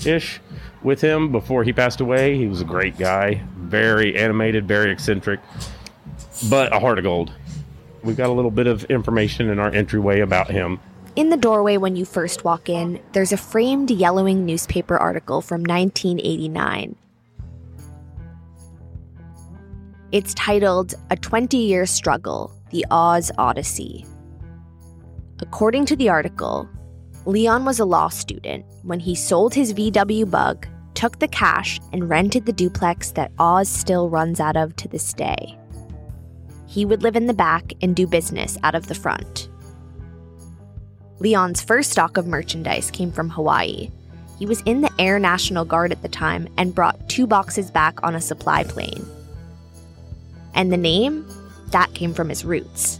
ish 0.07 0.40
with 0.83 1.00
him 1.00 1.33
before 1.33 1.64
he 1.64 1.73
passed 1.73 2.00
away. 2.00 2.37
He 2.37 2.47
was 2.47 2.61
a 2.61 2.64
great 2.64 2.99
guy, 2.99 3.42
very 3.57 4.16
animated, 4.16 4.66
very 4.66 4.90
eccentric, 4.90 5.40
but 6.49 6.75
a 6.75 6.80
heart 6.80 6.99
of 6.99 7.04
gold. 7.04 7.33
We've 8.02 8.16
got 8.16 8.30
a 8.30 8.33
little 8.33 8.50
bit 8.50 8.66
of 8.66 8.85
information 8.85 9.50
in 9.50 9.59
our 9.59 9.71
entryway 9.71 10.21
about 10.21 10.50
him. 10.50 10.80
In 11.16 11.28
the 11.28 11.37
doorway 11.37 11.76
when 11.76 11.97
you 11.97 12.04
first 12.04 12.45
walk 12.45 12.69
in, 12.69 13.00
there's 13.12 13.33
a 13.33 13.37
framed 13.37 13.90
yellowing 13.90 14.47
newspaper 14.47 14.97
article 14.97 15.42
from 15.42 15.62
1989. 15.62 16.97
It's 20.12 20.35
titled 20.35 20.95
A 21.11 21.16
20 21.16 21.57
Year 21.57 21.85
Struggle 21.87 22.52
The 22.71 22.87
Oz 22.90 23.30
Odyssey. 23.38 24.07
According 25.40 25.87
to 25.87 25.97
the 25.97 26.09
article, 26.09 26.69
Leon 27.26 27.64
was 27.64 27.78
a 27.80 27.84
law 27.84 28.08
student 28.08 28.64
when 28.82 28.98
he 28.98 29.14
sold 29.14 29.52
his 29.52 29.74
VW 29.74 30.30
bug, 30.30 30.66
took 30.94 31.18
the 31.18 31.28
cash, 31.28 31.78
and 31.92 32.08
rented 32.08 32.46
the 32.46 32.52
duplex 32.52 33.10
that 33.12 33.32
Oz 33.38 33.68
still 33.68 34.08
runs 34.08 34.40
out 34.40 34.56
of 34.56 34.74
to 34.76 34.88
this 34.88 35.12
day. 35.12 35.58
He 36.66 36.84
would 36.84 37.02
live 37.02 37.16
in 37.16 37.26
the 37.26 37.34
back 37.34 37.72
and 37.82 37.94
do 37.94 38.06
business 38.06 38.56
out 38.62 38.74
of 38.74 38.86
the 38.86 38.94
front. 38.94 39.48
Leon's 41.18 41.60
first 41.60 41.90
stock 41.90 42.16
of 42.16 42.26
merchandise 42.26 42.90
came 42.90 43.12
from 43.12 43.28
Hawaii. 43.28 43.90
He 44.38 44.46
was 44.46 44.62
in 44.62 44.80
the 44.80 44.92
Air 44.98 45.18
National 45.18 45.66
Guard 45.66 45.92
at 45.92 46.00
the 46.00 46.08
time 46.08 46.48
and 46.56 46.74
brought 46.74 47.08
two 47.10 47.26
boxes 47.26 47.70
back 47.70 48.02
on 48.02 48.14
a 48.14 48.20
supply 48.20 48.64
plane. 48.64 49.06
And 50.54 50.72
the 50.72 50.78
name? 50.78 51.26
That 51.72 51.92
came 51.92 52.14
from 52.14 52.30
his 52.30 52.44
roots. 52.44 52.98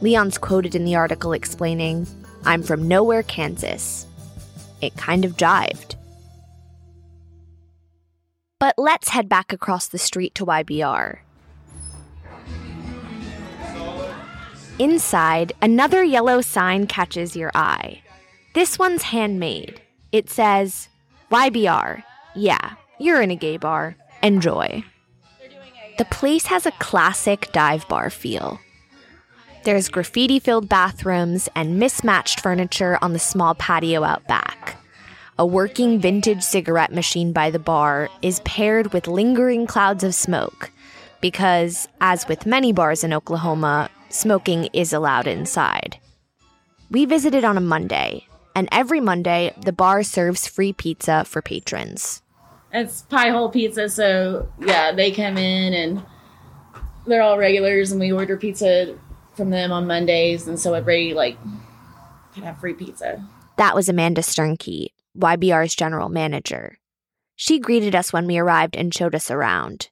Leon's 0.00 0.38
quoted 0.38 0.76
in 0.76 0.84
the 0.84 0.94
article 0.94 1.32
explaining, 1.32 2.06
I'm 2.44 2.62
from 2.62 2.86
nowhere, 2.88 3.22
Kansas. 3.22 4.06
It 4.80 4.96
kind 4.96 5.24
of 5.24 5.36
jived. 5.36 5.96
But 8.58 8.74
let's 8.78 9.08
head 9.08 9.28
back 9.28 9.52
across 9.52 9.88
the 9.88 9.98
street 9.98 10.34
to 10.36 10.46
YBR. 10.46 11.18
Inside, 14.78 15.52
another 15.62 16.02
yellow 16.02 16.40
sign 16.40 16.86
catches 16.86 17.36
your 17.36 17.50
eye. 17.54 18.02
This 18.54 18.78
one's 18.78 19.02
handmade. 19.02 19.80
It 20.12 20.30
says, 20.30 20.88
YBR. 21.30 22.02
Yeah, 22.34 22.74
you're 22.98 23.22
in 23.22 23.30
a 23.30 23.36
gay 23.36 23.56
bar. 23.56 23.96
Enjoy. 24.22 24.82
The 25.98 26.04
place 26.06 26.46
has 26.46 26.66
a 26.66 26.72
classic 26.72 27.50
dive 27.52 27.86
bar 27.88 28.10
feel. 28.10 28.58
There's 29.64 29.88
graffiti 29.88 30.40
filled 30.40 30.68
bathrooms 30.68 31.48
and 31.54 31.78
mismatched 31.78 32.40
furniture 32.40 32.98
on 33.00 33.14
the 33.14 33.18
small 33.18 33.54
patio 33.54 34.04
out 34.04 34.26
back. 34.28 34.76
A 35.38 35.46
working 35.46 35.98
vintage 35.98 36.42
cigarette 36.42 36.92
machine 36.92 37.32
by 37.32 37.48
the 37.48 37.58
bar 37.58 38.10
is 38.20 38.40
paired 38.40 38.92
with 38.92 39.08
lingering 39.08 39.66
clouds 39.66 40.04
of 40.04 40.14
smoke 40.14 40.70
because, 41.22 41.88
as 42.02 42.28
with 42.28 42.44
many 42.44 42.74
bars 42.74 43.02
in 43.02 43.14
Oklahoma, 43.14 43.88
smoking 44.10 44.68
is 44.74 44.92
allowed 44.92 45.26
inside. 45.26 45.98
We 46.90 47.06
visited 47.06 47.42
on 47.42 47.56
a 47.56 47.62
Monday, 47.62 48.26
and 48.54 48.68
every 48.70 49.00
Monday, 49.00 49.54
the 49.64 49.72
bar 49.72 50.02
serves 50.02 50.46
free 50.46 50.74
pizza 50.74 51.24
for 51.24 51.40
patrons. 51.40 52.20
It's 52.70 53.00
pie 53.00 53.30
hole 53.30 53.48
pizza, 53.48 53.88
so 53.88 54.46
yeah, 54.60 54.92
they 54.92 55.10
come 55.10 55.38
in 55.38 55.72
and 55.72 56.04
they're 57.06 57.22
all 57.22 57.38
regulars, 57.38 57.92
and 57.92 58.00
we 58.00 58.12
order 58.12 58.36
pizza 58.36 58.94
from 59.36 59.50
them 59.50 59.72
on 59.72 59.86
Mondays, 59.86 60.46
and 60.46 60.58
so 60.58 60.74
everybody 60.74 61.14
like 61.14 61.38
can 62.34 62.42
have 62.42 62.58
free 62.58 62.74
pizza. 62.74 63.24
That 63.56 63.74
was 63.74 63.88
Amanda 63.88 64.20
Sternke, 64.22 64.88
YBR's 65.16 65.74
general 65.74 66.08
manager. 66.08 66.78
She 67.36 67.58
greeted 67.58 67.94
us 67.94 68.12
when 68.12 68.26
we 68.26 68.38
arrived 68.38 68.76
and 68.76 68.94
showed 68.94 69.14
us 69.14 69.30
around. 69.30 69.88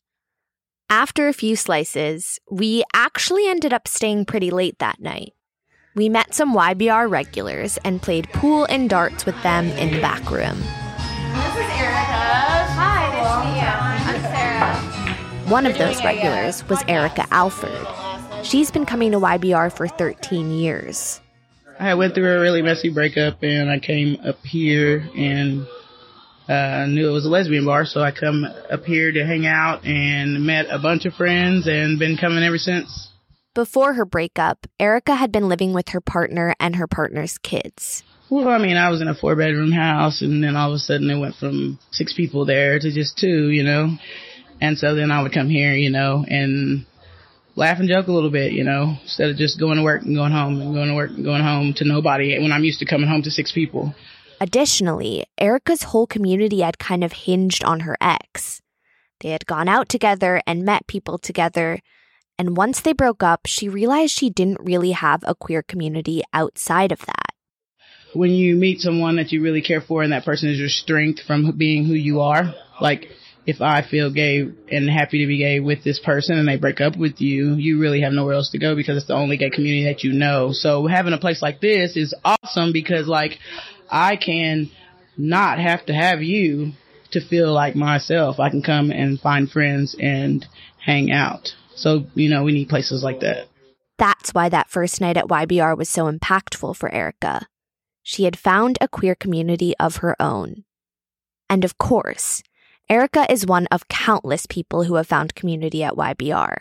After 0.91 1.27
a 1.29 1.33
few 1.33 1.57
slices, 1.57 2.39
we 2.51 2.85
actually 2.93 3.49
ended 3.49 3.73
up 3.73 3.89
staying 3.89 4.27
pretty 4.27 4.51
late 4.51 4.79
that 4.79 5.01
night. 5.01 5.33
We 5.95 6.09
met 6.09 6.35
some 6.35 6.55
YBR 6.55 7.11
regulars 7.11 7.79
and 7.85 8.03
played 8.03 8.29
pool 8.33 8.65
and 8.65 8.89
darts 8.89 9.27
with 9.27 9.41
them 9.43 9.67
in 9.73 9.93
the 9.93 10.01
back 10.01 10.31
room. 10.31 10.59
This 10.59 11.55
is 11.55 11.71
Erica. 11.81 12.23
Hi, 12.75 13.09
nice 13.13 13.33
to 13.33 13.49
meet 13.49 13.57
you. 13.61 13.69
I'm 14.09 14.23
Sarah. 14.23 15.51
One 15.51 15.67
of 15.67 15.77
those 15.79 16.03
regulars 16.05 16.67
was 16.69 16.83
Erica 16.89 17.27
Alford. 17.31 17.87
She's 18.43 18.73
been 18.73 18.87
coming 18.87 19.13
to 19.13 19.19
YBR 19.19 19.73
for 19.73 19.87
13 19.87 20.51
years. 20.51 21.21
I 21.79 21.95
went 21.95 22.15
through 22.15 22.37
a 22.37 22.41
really 22.41 22.61
messy 22.61 22.93
breakup 22.93 23.43
and 23.43 23.71
I 23.71 23.79
came 23.79 24.19
up 24.25 24.39
here 24.43 25.09
and 25.17 25.67
uh, 26.49 26.87
knew 26.87 27.09
it 27.09 27.13
was 27.13 27.25
a 27.25 27.29
lesbian 27.29 27.65
bar, 27.65 27.85
so 27.85 28.01
I 28.01 28.11
come 28.11 28.45
up 28.45 28.85
here 28.85 29.13
to 29.13 29.25
hang 29.25 29.47
out 29.47 29.85
and 29.85 30.45
met 30.45 30.67
a 30.71 30.79
bunch 30.79 31.07
of 31.07 31.15
friends 31.15 31.69
and 31.69 31.99
been 31.99 32.17
coming 32.17 32.43
ever 32.43 32.59
since. 32.59 33.09
Before 33.55 33.95
her 33.95 34.05
breakup, 34.05 34.67
Erica 34.81 35.15
had 35.15 35.31
been 35.31 35.49
living 35.49 35.73
with 35.73 35.91
her 35.91 36.01
partner 36.01 36.55
and 36.59 36.77
her 36.77 36.87
partner's 36.89 37.39
kids. 37.39 38.03
Well, 38.29 38.49
I 38.49 38.59
mean, 38.59 38.77
I 38.77 38.89
was 38.91 39.01
in 39.01 39.09
a 39.09 39.15
four 39.15 39.37
bedroom 39.37 39.73
house 39.73 40.21
and 40.21 40.43
then 40.43 40.57
all 40.57 40.71
of 40.71 40.77
a 40.77 40.79
sudden 40.79 41.11
it 41.11 41.19
went 41.19 41.37
from 41.37 41.79
six 41.93 42.13
people 42.15 42.45
there 42.45 42.79
to 42.79 42.93
just 42.93 43.19
two, 43.19 43.51
you 43.51 43.63
know. 43.63 43.97
And 44.61 44.79
so 44.79 44.95
then 44.95 45.11
I 45.11 45.23
would 45.23 45.33
come 45.33 45.49
here, 45.49 45.75
you 45.75 45.91
know, 45.91 46.25
and 46.27 46.87
laugh 47.55 47.79
and 47.79 47.89
joke 47.89 48.07
a 48.07 48.13
little 48.13 48.31
bit, 48.31 48.53
you 48.53 48.65
know, 48.65 48.97
instead 49.03 49.31
of 49.31 49.37
just 49.37 49.59
going 49.59 49.77
to 49.77 49.83
work 49.83 50.03
and 50.03 50.15
going 50.15 50.33
home 50.33 50.61
and 50.61 50.75
going 50.75 50.89
to 50.89 50.95
work 50.95 51.11
and 51.11 51.25
going 51.25 51.43
home 51.43 51.75
to 51.75 51.85
nobody 51.85 52.39
when 52.39 52.53
I'm 52.53 52.65
used 52.65 52.79
to 52.81 52.87
coming 52.87 53.09
home 53.09 53.23
to 53.23 53.31
six 53.31 53.53
people. 53.53 53.95
Additionally, 54.41 55.25
Erica's 55.39 55.85
whole 55.85 56.07
community 56.07 56.61
had 56.61 56.79
kind 56.79 57.05
of 57.05 57.13
hinged 57.13 57.63
on 57.65 57.81
her 57.81 57.97
ex. 58.01 58.61
They 59.21 59.31
had 59.31 59.47
gone 59.47 59.69
out 59.69 59.89
together 59.89 60.43
and 60.47 60.65
met 60.65 60.89
people 60.89 61.17
together, 61.17 61.79
and 62.39 62.57
once 62.57 62.81
they 62.81 62.93
broke 62.93 63.23
up, 63.23 63.43
she 63.47 63.69
realized 63.69 64.13
she 64.13 64.31
didn't 64.31 64.59
really 64.61 64.93
have 64.93 65.23
a 65.25 65.35
queer 65.35 65.63
community 65.63 66.23
outside 66.33 66.91
of 66.91 67.07
that. 67.07 67.29
When 68.15 68.31
you 68.31 68.57
meet 68.57 68.81
someone 68.81 69.17
that 69.17 69.31
you 69.31 69.43
really 69.43 69.63
care 69.63 69.81
for 69.81 70.03
and 70.03 70.13
that 70.13 70.25
person 70.25 70.51
is 70.51 70.59
your 70.59 70.69
strength 70.69 71.21
from 71.25 71.57
being 71.57 71.85
who 71.85 71.95
you 71.95 72.21
are, 72.21 72.53
like 72.81 73.09
if 73.45 73.61
I 73.61 73.83
feel 73.83 74.13
gay 74.13 74.49
and 74.71 74.89
happy 74.89 75.19
to 75.19 75.27
be 75.27 75.39
gay 75.39 75.61
with 75.61 75.83
this 75.83 75.99
person 75.99 76.39
and 76.39 76.47
they 76.47 76.57
break 76.57 76.81
up 76.81 76.97
with 76.97 77.21
you, 77.21 77.55
you 77.55 77.81
really 77.81 78.03
have 78.03 78.13
nowhere 78.13 78.35
else 78.35 78.51
to 78.51 78.59
go 78.59 78.77
because 78.77 78.97
it's 78.97 79.07
the 79.07 79.15
only 79.15 79.37
gay 79.37 79.51
community 79.51 79.85
that 79.85 80.05
you 80.05 80.13
know. 80.13 80.53
So 80.53 80.87
having 80.87 81.13
a 81.13 81.19
place 81.19 81.43
like 81.43 81.61
this 81.61 81.97
is 81.97 82.15
awesome 82.25 82.73
because 82.73 83.09
like 83.09 83.39
I 83.91 84.17
can 84.17 84.71
not 85.17 85.59
have 85.59 85.85
to 85.87 85.93
have 85.93 86.23
you 86.23 86.73
to 87.11 87.21
feel 87.21 87.53
like 87.53 87.75
myself. 87.75 88.39
I 88.41 88.51
can 88.51 88.63
come 88.63 88.91
and 88.91 89.21
find 89.21 89.51
friends 89.51 89.97
and 89.99 90.47
hang 90.79 91.11
out. 91.11 91.55
So, 91.75 92.07
you 92.15 92.31
know, 92.31 92.45
we 92.45 92.53
need 92.53 92.69
places 92.69 93.03
like 93.03 93.21
that. 93.21 93.49
That's 93.99 94.33
why 94.33 94.49
that 94.49 94.71
first 94.71 95.01
night 95.01 95.17
at 95.17 95.27
YBR 95.27 95.77
was 95.77 95.89
so 95.89 96.11
impactful 96.11 96.77
for 96.77 96.93
Erica. 96.93 97.47
She 98.03 98.25
had 98.25 98.39
found 98.39 98.79
a 98.81 98.89
queer 98.89 99.15
community 99.15 99.75
of 99.79 99.97
her 99.97 100.21
own. 100.21 100.65
And 101.49 101.65
of 101.65 101.79
course, 101.79 102.43
Erica 102.93 103.25
is 103.33 103.47
one 103.47 103.67
of 103.71 103.89
countless 103.89 104.45
people 104.45 104.85
who 104.85 104.97
have 104.97 105.07
found 105.07 105.35
community 105.35 105.83
at 105.83 105.95
YBR. 105.95 106.59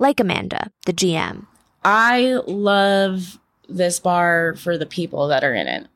Like 0.00 0.18
Amanda, 0.18 0.72
the 0.86 0.92
GM. 0.92 1.46
I 1.84 2.40
love 2.48 3.38
this 3.68 4.00
bar 4.00 4.56
for 4.56 4.76
the 4.76 4.86
people 4.86 5.28
that 5.28 5.44
are 5.44 5.54
in 5.54 5.68
it 5.68 5.86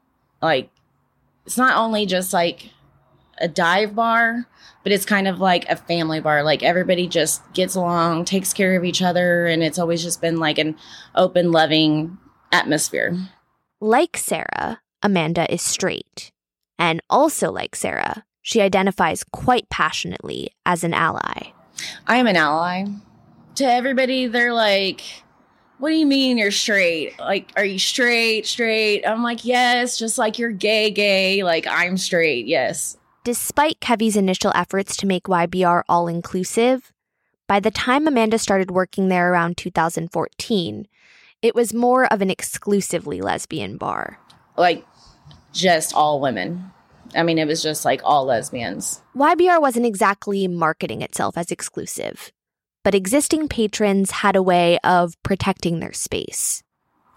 like 0.41 0.71
it's 1.45 1.57
not 1.57 1.77
only 1.77 2.07
just 2.07 2.33
like 2.33 2.71
a 3.39 3.49
dive 3.49 3.95
bar, 3.95 4.47
but 4.85 4.93
it's 4.93 5.05
kind 5.05 5.27
of 5.27 5.41
like 5.41 5.69
a 5.69 5.75
family 5.75 6.21
bar. 6.21 6.45
Like 6.45 6.63
everybody 6.63 7.09
just 7.09 7.43
gets 7.53 7.75
along, 7.75 8.25
takes 8.25 8.53
care 8.53 8.77
of 8.77 8.85
each 8.85 9.03
other, 9.03 9.47
and 9.47 9.65
it's 9.65 9.79
always 9.79 10.03
just 10.03 10.21
been 10.21 10.39
like 10.39 10.59
an 10.59 10.77
open, 11.15 11.51
loving 11.51 12.19
atmosphere. 12.53 13.17
Like 13.81 14.17
Sarah, 14.17 14.81
Amanda 15.03 15.53
is 15.53 15.63
straight. 15.63 16.31
And 16.79 17.01
also 17.11 17.51
like 17.51 17.75
Sarah, 17.75 18.25
she 18.47 18.61
identifies 18.61 19.25
quite 19.25 19.69
passionately 19.71 20.51
as 20.65 20.85
an 20.85 20.95
ally. 20.95 21.51
I 22.07 22.19
am 22.19 22.29
an 22.29 22.37
ally. 22.37 22.85
To 23.57 23.65
everybody, 23.65 24.29
they're 24.29 24.53
like, 24.53 25.01
what 25.79 25.89
do 25.89 25.97
you 25.97 26.07
mean 26.07 26.39
you're 26.39 26.53
straight? 26.53 27.19
Like, 27.19 27.51
are 27.57 27.65
you 27.65 27.81
straight, 27.81 28.47
straight? 28.47 29.05
I'm 29.05 29.25
like, 29.25 29.45
yes, 29.45 29.99
just 29.99 30.17
like 30.17 30.39
you're 30.39 30.53
gay, 30.53 30.93
gay. 30.93 31.43
Like, 31.43 31.67
I'm 31.67 31.97
straight, 31.97 32.47
yes. 32.47 32.97
Despite 33.25 33.81
Kevy's 33.81 34.17
initial 34.17 34.53
efforts 34.55 34.97
to 34.99 35.09
make 35.09 35.25
YBR 35.25 35.83
all 35.89 36.07
inclusive, 36.07 36.93
by 37.49 37.59
the 37.59 37.73
time 37.73 38.07
Amanda 38.07 38.39
started 38.39 38.71
working 38.71 39.09
there 39.09 39.33
around 39.33 39.57
2014, 39.57 40.87
it 41.43 41.55
was 41.57 41.75
more 41.75 42.05
of 42.13 42.21
an 42.23 42.31
exclusively 42.31 43.21
lesbian 43.21 43.77
bar. 43.77 44.21
Like, 44.57 44.87
just 45.53 45.93
all 45.95 46.21
women. 46.21 46.71
I 47.15 47.23
mean, 47.23 47.39
it 47.39 47.47
was 47.47 47.63
just 47.63 47.85
like 47.85 48.01
all 48.05 48.25
lesbians. 48.25 49.03
YBR 49.15 49.61
wasn't 49.61 49.87
exactly 49.87 50.49
marketing 50.49 51.03
itself 51.03 51.37
as 51.39 51.51
exclusive 51.51 52.33
but 52.87 52.95
existing 52.95 53.49
patrons 53.49 54.13
had 54.13 54.37
a 54.37 54.43
way 54.45 54.79
of 54.85 55.21
protecting 55.25 55.81
their 55.81 55.93
space. 55.93 56.63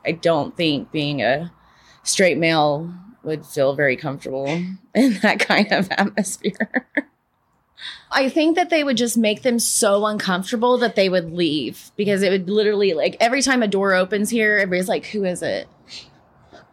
I 0.03 0.13
don't 0.13 0.57
think 0.57 0.91
being 0.91 1.21
a 1.21 1.53
straight 2.01 2.39
male 2.39 2.91
would 3.21 3.45
feel 3.45 3.75
very 3.75 3.95
comfortable 3.95 4.47
in 4.95 5.19
that 5.21 5.39
kind 5.39 5.71
of 5.71 5.87
atmosphere. 5.91 6.87
I 8.11 8.29
think 8.29 8.55
that 8.55 8.71
they 8.71 8.83
would 8.83 8.97
just 8.97 9.15
make 9.15 9.43
them 9.43 9.59
so 9.59 10.07
uncomfortable 10.07 10.79
that 10.79 10.95
they 10.95 11.07
would 11.07 11.33
leave 11.33 11.91
because 11.95 12.23
it 12.23 12.31
would 12.31 12.49
literally 12.49 12.93
like 12.93 13.15
every 13.19 13.43
time 13.43 13.61
a 13.61 13.67
door 13.67 13.93
opens 13.93 14.31
here, 14.31 14.57
everybody's 14.57 14.89
like, 14.89 15.05
"Who 15.05 15.23
is 15.23 15.43
it? 15.43 15.67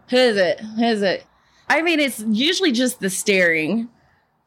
Who 0.09 0.17
is 0.17 0.39
it? 0.39 0.59
Who 0.61 0.83
is 0.83 1.03
it?" 1.03 1.27
I 1.69 1.83
mean, 1.83 2.01
it's 2.01 2.21
usually 2.29 2.73
just 2.73 3.01
the 3.01 3.11
staring, 3.11 3.89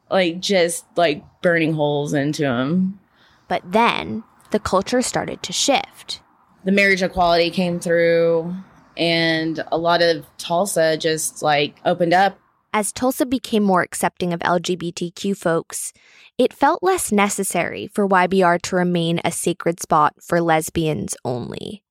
like 0.10 0.40
just 0.40 0.86
like 0.96 1.24
burning 1.42 1.74
holes 1.74 2.14
into 2.14 2.44
them. 2.44 3.00
But 3.48 3.64
then 3.66 4.24
the 4.52 4.60
culture 4.60 5.02
started 5.02 5.44
to 5.44 5.54
shift. 5.54 6.22
The 6.66 6.72
marriage 6.72 7.02
equality 7.02 7.50
came 7.52 7.80
through, 7.80 8.56
and 8.98 9.64
a 9.72 9.78
lot 9.78 10.02
of 10.02 10.26
Tulsa 10.38 10.98
just 10.98 11.42
like 11.42 11.80
opened 11.86 12.14
up. 12.14 12.40
As 12.72 12.92
Tulsa 12.92 13.26
became 13.26 13.64
more 13.64 13.82
accepting 13.82 14.32
of 14.32 14.42
LGBTQ 14.42 15.36
folks, 15.36 15.92
it 16.38 16.54
felt 16.54 16.84
less 16.84 17.12
necessary 17.12 17.88
for 17.88 18.08
YBR 18.08 18.62
to 18.64 18.76
remain 18.76 19.20
a 19.26 19.32
sacred 19.32 19.82
spot 19.82 20.14
for 20.22 20.40
lesbians 20.40 21.16
only. 21.26 21.84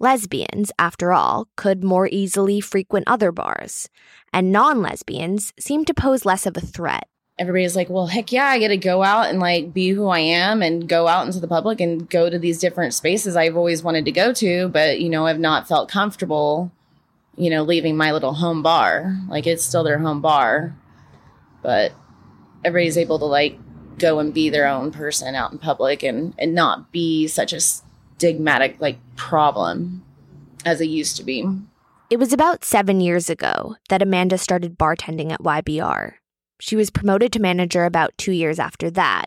Lesbians, 0.00 0.70
after 0.78 1.12
all, 1.12 1.48
could 1.56 1.82
more 1.82 2.08
easily 2.10 2.60
frequent 2.60 3.04
other 3.08 3.32
bars, 3.32 3.88
and 4.32 4.52
non 4.52 4.80
lesbians 4.80 5.52
seemed 5.58 5.88
to 5.88 5.94
pose 5.94 6.24
less 6.24 6.46
of 6.46 6.56
a 6.56 6.60
threat 6.60 7.08
everybody's 7.38 7.76
like, 7.76 7.88
well, 7.88 8.06
heck 8.06 8.32
yeah, 8.32 8.46
I 8.46 8.58
get 8.58 8.68
to 8.68 8.76
go 8.76 9.02
out 9.02 9.28
and 9.28 9.38
like 9.38 9.72
be 9.72 9.90
who 9.90 10.08
I 10.08 10.18
am 10.18 10.62
and 10.62 10.88
go 10.88 11.06
out 11.06 11.26
into 11.26 11.40
the 11.40 11.48
public 11.48 11.80
and 11.80 12.08
go 12.08 12.28
to 12.28 12.38
these 12.38 12.58
different 12.58 12.94
spaces 12.94 13.36
I've 13.36 13.56
always 13.56 13.82
wanted 13.82 14.04
to 14.06 14.12
go 14.12 14.32
to, 14.32 14.68
but 14.68 15.00
you 15.00 15.08
know, 15.08 15.26
I've 15.26 15.38
not 15.38 15.68
felt 15.68 15.90
comfortable, 15.90 16.72
you 17.36 17.50
know, 17.50 17.62
leaving 17.62 17.96
my 17.96 18.12
little 18.12 18.34
home 18.34 18.62
bar. 18.62 19.16
Like 19.28 19.46
it's 19.46 19.64
still 19.64 19.84
their 19.84 19.98
home 19.98 20.20
bar, 20.20 20.76
but 21.62 21.92
everybody's 22.64 22.98
able 22.98 23.18
to 23.20 23.24
like 23.24 23.58
go 23.98 24.18
and 24.18 24.34
be 24.34 24.50
their 24.50 24.66
own 24.66 24.90
person 24.90 25.34
out 25.34 25.52
in 25.52 25.58
public 25.58 26.02
and 26.02 26.34
and 26.38 26.54
not 26.54 26.92
be 26.92 27.26
such 27.28 27.52
a 27.52 27.60
stigmatic 28.18 28.80
like 28.80 28.98
problem 29.16 30.04
as 30.64 30.80
it 30.80 30.88
used 30.88 31.16
to 31.16 31.24
be. 31.24 31.46
It 32.10 32.18
was 32.18 32.32
about 32.32 32.64
seven 32.64 33.00
years 33.00 33.28
ago 33.28 33.76
that 33.88 34.02
Amanda 34.02 34.38
started 34.38 34.78
bartending 34.78 35.30
at 35.30 35.40
YBR. 35.40 36.14
She 36.60 36.74
was 36.74 36.90
promoted 36.90 37.32
to 37.32 37.40
manager 37.40 37.84
about 37.84 38.16
two 38.16 38.32
years 38.32 38.58
after 38.58 38.90
that. 38.92 39.26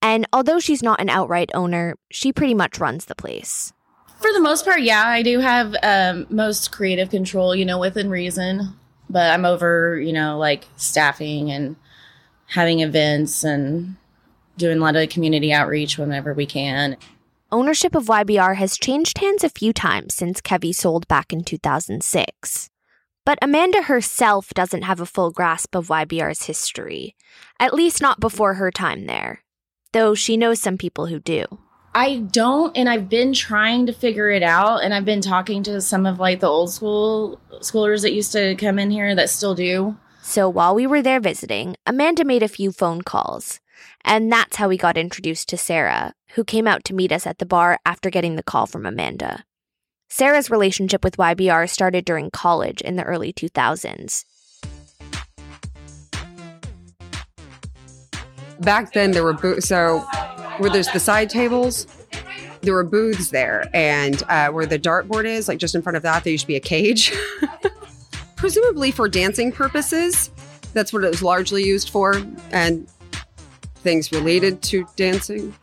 And 0.00 0.26
although 0.32 0.58
she's 0.58 0.82
not 0.82 1.00
an 1.00 1.08
outright 1.08 1.50
owner, 1.54 1.96
she 2.10 2.32
pretty 2.32 2.54
much 2.54 2.78
runs 2.78 3.06
the 3.06 3.14
place. 3.14 3.72
For 4.20 4.32
the 4.32 4.40
most 4.40 4.64
part, 4.64 4.80
yeah, 4.80 5.02
I 5.06 5.22
do 5.22 5.40
have 5.40 5.74
um, 5.82 6.26
most 6.30 6.72
creative 6.72 7.10
control, 7.10 7.54
you 7.54 7.64
know, 7.64 7.78
within 7.78 8.08
reason. 8.08 8.74
But 9.10 9.32
I'm 9.32 9.44
over, 9.44 10.00
you 10.00 10.12
know, 10.12 10.38
like 10.38 10.66
staffing 10.76 11.50
and 11.50 11.76
having 12.46 12.80
events 12.80 13.44
and 13.44 13.96
doing 14.56 14.78
a 14.78 14.80
lot 14.80 14.96
of 14.96 15.08
community 15.08 15.52
outreach 15.52 15.98
whenever 15.98 16.32
we 16.32 16.46
can. 16.46 16.96
Ownership 17.54 17.94
of 17.94 18.06
YBR 18.06 18.56
has 18.56 18.76
changed 18.76 19.18
hands 19.18 19.44
a 19.44 19.48
few 19.48 19.72
times 19.72 20.12
since 20.12 20.40
Kevy 20.40 20.74
sold 20.74 21.06
back 21.06 21.32
in 21.32 21.44
2006. 21.44 22.68
But 23.24 23.38
Amanda 23.40 23.82
herself 23.82 24.48
doesn't 24.54 24.82
have 24.82 25.00
a 25.00 25.06
full 25.06 25.30
grasp 25.30 25.76
of 25.76 25.86
YBR's 25.86 26.46
history, 26.46 27.14
at 27.60 27.72
least 27.72 28.02
not 28.02 28.18
before 28.18 28.54
her 28.54 28.72
time 28.72 29.06
there, 29.06 29.44
though 29.92 30.16
she 30.16 30.36
knows 30.36 30.60
some 30.60 30.76
people 30.76 31.06
who 31.06 31.20
do. 31.20 31.44
I 31.94 32.26
don't, 32.32 32.76
and 32.76 32.88
I've 32.88 33.08
been 33.08 33.32
trying 33.32 33.86
to 33.86 33.92
figure 33.92 34.30
it 34.30 34.42
out, 34.42 34.78
and 34.78 34.92
I've 34.92 35.04
been 35.04 35.20
talking 35.20 35.62
to 35.62 35.80
some 35.80 36.06
of 36.06 36.18
like 36.18 36.40
the 36.40 36.48
old 36.48 36.72
school 36.72 37.40
schoolers 37.60 38.02
that 38.02 38.14
used 38.14 38.32
to 38.32 38.56
come 38.56 38.80
in 38.80 38.90
here 38.90 39.14
that 39.14 39.30
still 39.30 39.54
do. 39.54 39.96
So 40.22 40.48
while 40.48 40.74
we 40.74 40.88
were 40.88 41.02
there 41.02 41.20
visiting, 41.20 41.76
Amanda 41.86 42.24
made 42.24 42.42
a 42.42 42.48
few 42.48 42.72
phone 42.72 43.02
calls, 43.02 43.60
and 44.04 44.30
that's 44.30 44.56
how 44.56 44.68
we 44.68 44.76
got 44.76 44.96
introduced 44.96 45.48
to 45.48 45.56
Sarah, 45.56 46.14
who 46.34 46.44
came 46.44 46.66
out 46.66 46.84
to 46.84 46.94
meet 46.94 47.12
us 47.12 47.26
at 47.26 47.38
the 47.38 47.46
bar 47.46 47.78
after 47.86 48.10
getting 48.10 48.36
the 48.36 48.42
call 48.42 48.66
from 48.66 48.86
Amanda. 48.86 49.44
Sarah's 50.08 50.50
relationship 50.50 51.02
with 51.02 51.16
YBR 51.16 51.68
started 51.68 52.04
during 52.04 52.30
college 52.30 52.80
in 52.80 52.96
the 52.96 53.02
early 53.02 53.32
2000s. 53.32 54.24
Back 58.60 58.92
then, 58.92 59.10
there 59.10 59.24
were 59.24 59.32
bo- 59.32 59.58
so 59.58 60.00
where 60.58 60.70
there's 60.70 60.88
the 60.88 61.00
side 61.00 61.28
tables, 61.28 61.86
there 62.62 62.74
were 62.74 62.84
booths 62.84 63.30
there, 63.30 63.68
and 63.74 64.22
uh, 64.28 64.50
where 64.50 64.66
the 64.66 64.78
dartboard 64.78 65.24
is, 65.24 65.48
like 65.48 65.58
just 65.58 65.74
in 65.74 65.82
front 65.82 65.96
of 65.96 66.02
that, 66.02 66.24
there 66.24 66.30
used 66.30 66.44
to 66.44 66.48
be 66.48 66.56
a 66.56 66.60
cage, 66.60 67.12
presumably 68.36 68.90
for 68.90 69.08
dancing 69.08 69.50
purposes. 69.52 70.30
That's 70.72 70.92
what 70.92 71.04
it 71.04 71.08
was 71.08 71.22
largely 71.22 71.64
used 71.64 71.90
for, 71.90 72.22
and 72.52 72.86
things 73.84 74.10
related 74.10 74.62
to 74.62 74.86
dancing 74.96 75.54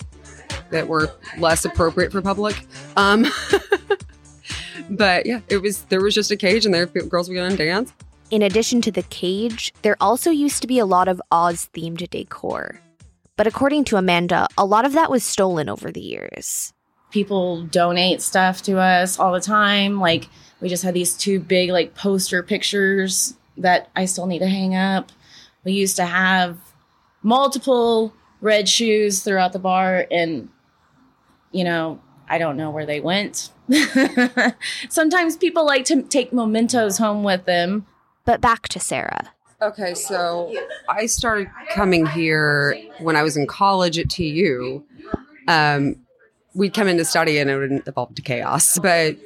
that 0.69 0.88
were 0.88 1.12
less 1.38 1.65
appropriate 1.65 2.12
for 2.12 2.21
public. 2.21 2.65
Um, 2.95 3.25
but 4.89 5.25
yeah, 5.25 5.41
it 5.49 5.62
was 5.62 5.84
there 5.86 6.01
was 6.01 6.15
just 6.15 6.31
a 6.31 6.38
cage, 6.38 6.65
and 6.65 6.73
there 6.73 6.86
girls 6.86 7.27
would 7.27 7.36
go 7.36 7.43
and 7.43 7.57
dance. 7.57 7.91
In 8.29 8.41
addition 8.41 8.81
to 8.84 8.91
the 8.91 9.03
cage, 9.03 9.73
there 9.81 9.97
also 9.99 10.31
used 10.31 10.62
to 10.62 10.67
be 10.67 10.79
a 10.79 10.86
lot 10.86 11.10
of 11.10 11.21
Oz 11.31 11.69
themed 11.73 12.10
decor. 12.10 12.79
But 13.36 13.47
according 13.47 13.86
to 13.86 13.97
Amanda, 13.97 14.47
a 14.57 14.65
lot 14.65 14.86
of 14.86 14.93
that 14.93 15.12
was 15.12 15.23
stolen 15.23 15.67
over 15.67 15.91
the 15.91 15.99
years. 15.99 16.71
People 17.10 17.63
donate 17.63 18.21
stuff 18.21 18.62
to 18.63 18.79
us 18.79 19.19
all 19.19 19.34
the 19.34 19.41
time. 19.41 19.99
Like, 19.99 20.29
we 20.62 20.69
just 20.69 20.84
had 20.84 20.93
these 20.93 21.17
two 21.17 21.39
big, 21.39 21.71
like, 21.71 21.93
poster 21.93 22.41
pictures 22.41 23.34
that 23.57 23.89
I 23.95 24.05
still 24.05 24.27
need 24.27 24.39
to 24.39 24.47
hang 24.47 24.75
up. 24.75 25.12
We 25.65 25.73
used 25.73 25.97
to 25.97 26.05
have 26.05 26.57
multiple 27.23 28.13
red 28.41 28.67
shoes 28.67 29.21
throughout 29.21 29.53
the 29.53 29.60
bar, 29.60 30.07
and, 30.12 30.49
you 31.51 31.63
know, 31.63 32.01
I 32.27 32.38
don't 32.38 32.57
know 32.57 32.71
where 32.71 32.86
they 32.86 32.99
went. 32.99 33.51
Sometimes 34.89 35.38
people 35.38 35.65
like 35.65 35.86
to 35.86 36.01
take 36.03 36.31
mementos 36.31 36.97
home 36.97 37.23
with 37.23 37.45
them. 37.45 37.86
But 38.25 38.41
back 38.41 38.67
to 38.69 38.79
Sarah. 38.79 39.34
Okay, 39.62 39.93
so 39.93 40.55
I 40.89 41.05
started 41.05 41.47
coming 41.73 42.07
here 42.07 42.75
when 42.99 43.15
I 43.15 43.21
was 43.21 43.38
in 43.38 43.45
college 43.45 43.99
at 43.99 44.10
TU. 44.10 44.84
Um, 45.47 45.97
we'd 46.55 46.73
come 46.73 46.88
in 46.88 46.97
to 46.97 47.05
study 47.05 47.38
and 47.38 47.49
it 47.49 47.57
would 47.57 47.88
evolve 47.88 48.10
into 48.10 48.23
chaos. 48.23 48.79
But 48.79 49.17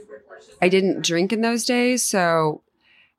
I 0.62 0.68
didn't 0.68 1.04
drink 1.04 1.32
in 1.32 1.42
those 1.42 1.64
days, 1.64 2.04
so 2.04 2.64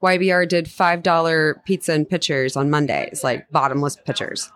YBR 0.02 0.48
did 0.48 0.70
five 0.70 1.02
dollar 1.02 1.62
pizza 1.64 1.92
and 1.92 2.08
pitchers 2.08 2.56
on 2.56 2.68
Mondays, 2.68 3.24
like 3.24 3.50
bottomless 3.50 3.96
pitchers. 3.96 4.50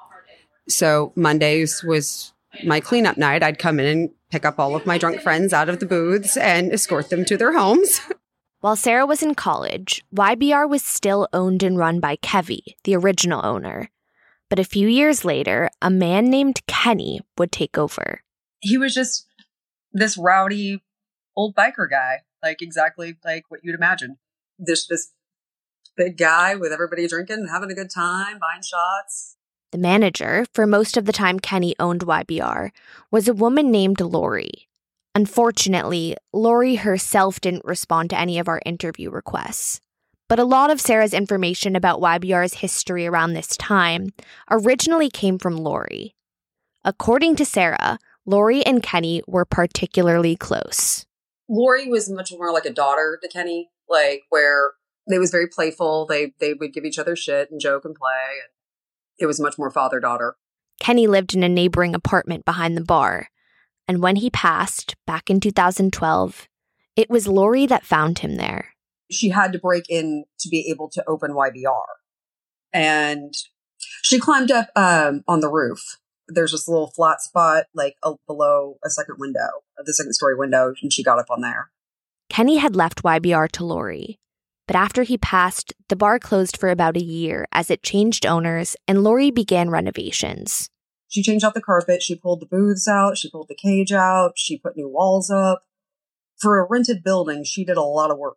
So 0.71 1.13
Mondays 1.17 1.83
was 1.83 2.33
my 2.65 2.81
cleanup 2.81 3.17
night. 3.17 3.43
I'd 3.43 3.59
come 3.59 3.81
in 3.81 3.87
and 3.87 4.11
pick 4.31 4.45
up 4.45 4.59
all 4.59 4.77
of 4.77 4.87
my 4.87 4.99
drunk 4.99 5.21
friends 5.21 5.53
out 5.53 5.69
of 5.69 5.81
the 5.81 5.87
booths 5.87 6.37
and 6.37 6.73
escort 6.73 7.11
them 7.11 7.25
to 7.27 7.37
their 7.37 7.53
homes. 7.53 8.01
While 8.61 8.77
Sarah 8.77 9.07
was 9.07 9.23
in 9.23 9.35
college, 9.35 10.05
YBR 10.15 10.69
was 10.69 10.83
still 10.83 11.29
owned 11.33 11.63
and 11.63 11.79
run 11.79 11.99
by 11.99 12.17
Kevy, 12.17 12.61
the 12.85 12.95
original 12.95 13.45
owner. 13.45 13.91
But 14.51 14.59
a 14.59 14.65
few 14.65 14.87
years 14.87 15.25
later, 15.25 15.71
a 15.81 15.91
man 15.91 16.29
named 16.29 16.61
Kenny 16.67 17.21
would 17.39 17.53
take 17.53 17.79
over. 17.79 18.23
He 18.61 18.77
was 18.77 18.93
just 18.93 19.27
this 19.93 20.19
rowdy 20.19 20.83
old 21.35 21.55
biker 21.55 21.89
guy, 21.89 22.19
like 22.43 22.61
exactly 22.61 23.17
like 23.25 23.45
what 23.49 23.61
you'd 23.63 23.75
imagine. 23.75 24.19
This 24.59 24.87
this 24.87 25.13
big 25.97 26.19
guy 26.19 26.55
with 26.55 26.73
everybody 26.73 27.09
drinking, 27.09 27.49
having 27.51 27.71
a 27.71 27.75
good 27.75 27.91
time, 27.91 28.39
buying 28.39 28.63
shots. 28.63 29.37
The 29.73 29.79
manager, 29.79 30.47
for 30.53 30.67
most 30.67 30.97
of 30.97 31.05
the 31.05 31.13
time 31.13 31.39
Kenny 31.39 31.77
owned 31.79 32.01
YBR, 32.01 32.71
was 33.13 33.29
a 33.29 33.35
woman 33.35 33.71
named 33.71 34.01
Lori. 34.01 34.69
Unfortunately, 35.15 36.17
Lori 36.33 36.77
herself 36.77 37.41
didn't 37.41 37.65
respond 37.65 38.11
to 38.11 38.19
any 38.19 38.41
of 38.41 38.49
our 38.49 38.61
interview 38.67 39.11
requests. 39.11 39.81
But 40.29 40.41
a 40.41 40.45
lot 40.45 40.71
of 40.71 40.81
Sarah's 40.81 41.15
information 41.15 41.77
about 41.77 42.01
YBR's 42.01 42.55
history 42.55 43.07
around 43.07 43.33
this 43.33 43.57
time 43.57 44.11
originally 44.51 45.09
came 45.09 45.39
from 45.39 45.57
Lori. 45.57 46.15
According 46.85 47.37
to 47.37 47.45
Sarah, 47.45 47.99
Lori 48.27 48.65
and 48.67 48.83
Kenny 48.83 49.23
were 49.29 49.45
particularly 49.45 50.35
close. 50.35 51.05
Lori 51.49 51.89
was 51.89 52.11
much 52.11 52.33
more 52.33 52.53
like 52.53 52.65
a 52.65 52.73
daughter 52.73 53.19
to 53.23 53.29
Kenny, 53.29 53.71
like 53.89 54.23
where 54.31 54.73
they 55.09 55.19
was 55.19 55.31
very 55.31 55.47
playful. 55.47 56.07
They 56.07 56.33
they 56.41 56.55
would 56.55 56.73
give 56.73 56.85
each 56.85 56.99
other 56.99 57.15
shit 57.15 57.51
and 57.51 57.61
joke 57.61 57.85
and 57.85 57.95
play. 57.95 58.41
It 59.21 59.27
was 59.27 59.41
much 59.41 59.59
more 59.59 59.71
father 59.71 60.01
daughter. 60.01 60.37
Kenny 60.81 61.07
lived 61.07 61.35
in 61.35 61.43
a 61.43 61.49
neighboring 61.49 61.95
apartment 61.95 62.45
behind 62.45 62.77
the 62.77 62.85
bar, 62.85 63.29
and 63.87 64.03
when 64.03 64.17
he 64.17 64.31
passed 64.31 64.97
back 65.07 65.29
in 65.29 65.41
2012, 65.41 66.49
it 66.97 67.11
was 67.11 67.29
Lori 67.29 67.67
that 67.67 67.85
found 67.85 68.21
him 68.21 68.37
there. 68.37 68.75
She 69.11 69.29
had 69.31 69.53
to 69.53 69.59
break 69.59 69.85
in 69.89 70.25
to 70.41 70.49
be 70.49 70.71
able 70.71 70.89
to 70.91 71.05
open 71.07 71.33
YBR. 71.33 71.83
And 72.73 73.35
she 74.03 74.19
climbed 74.19 74.51
up 74.51 74.69
um, 74.77 75.23
on 75.27 75.41
the 75.41 75.51
roof. 75.51 75.99
There's 76.29 76.53
this 76.53 76.69
little 76.69 76.93
flat 76.95 77.21
spot, 77.21 77.65
like 77.75 77.97
uh, 78.03 78.15
below 78.27 78.77
a 78.85 78.91
second 78.91 79.17
window, 79.19 79.49
the 79.85 79.93
second 79.93 80.13
story 80.13 80.37
window, 80.37 80.73
and 80.81 80.93
she 80.93 81.03
got 81.03 81.19
up 81.19 81.27
on 81.29 81.41
there. 81.41 81.71
Kenny 82.29 82.59
had 82.59 82.77
left 82.77 83.03
YBR 83.03 83.51
to 83.53 83.65
Lori, 83.65 84.21
but 84.71 84.77
after 84.77 85.03
he 85.03 85.19
passed, 85.19 85.75
the 85.89 85.97
bar 85.97 86.21
closed 86.21 86.57
for 86.57 86.69
about 86.69 86.97
a 86.97 87.03
year 87.03 87.45
as 87.51 87.73
it 87.73 87.83
changed 87.83 88.25
owners 88.25 88.77
and 88.87 89.03
Lori 89.03 89.33
began 89.33 89.69
renovations. 89.69 90.71
She 91.09 91.25
changed 91.25 91.45
out 91.45 91.55
the 91.55 91.61
carpet. 91.61 92.05
She 92.05 92.15
pulled 92.15 92.39
the 92.39 92.47
booths 92.47 92.87
out. 92.87 93.19
She 93.19 93.29
pulled 93.29 93.49
the 93.49 93.57
cage 93.57 93.91
out. 93.91 94.35
She 94.37 94.57
put 94.57 94.77
new 94.77 94.89
walls 94.89 95.29
up. 95.29 95.63
For 96.39 96.61
a 96.61 96.69
rented 96.71 97.03
building, 97.03 97.43
she 97.43 97.65
did 97.65 97.79
a 97.79 97.83
lot 97.83 98.13
of 98.13 98.19
work. 98.19 98.37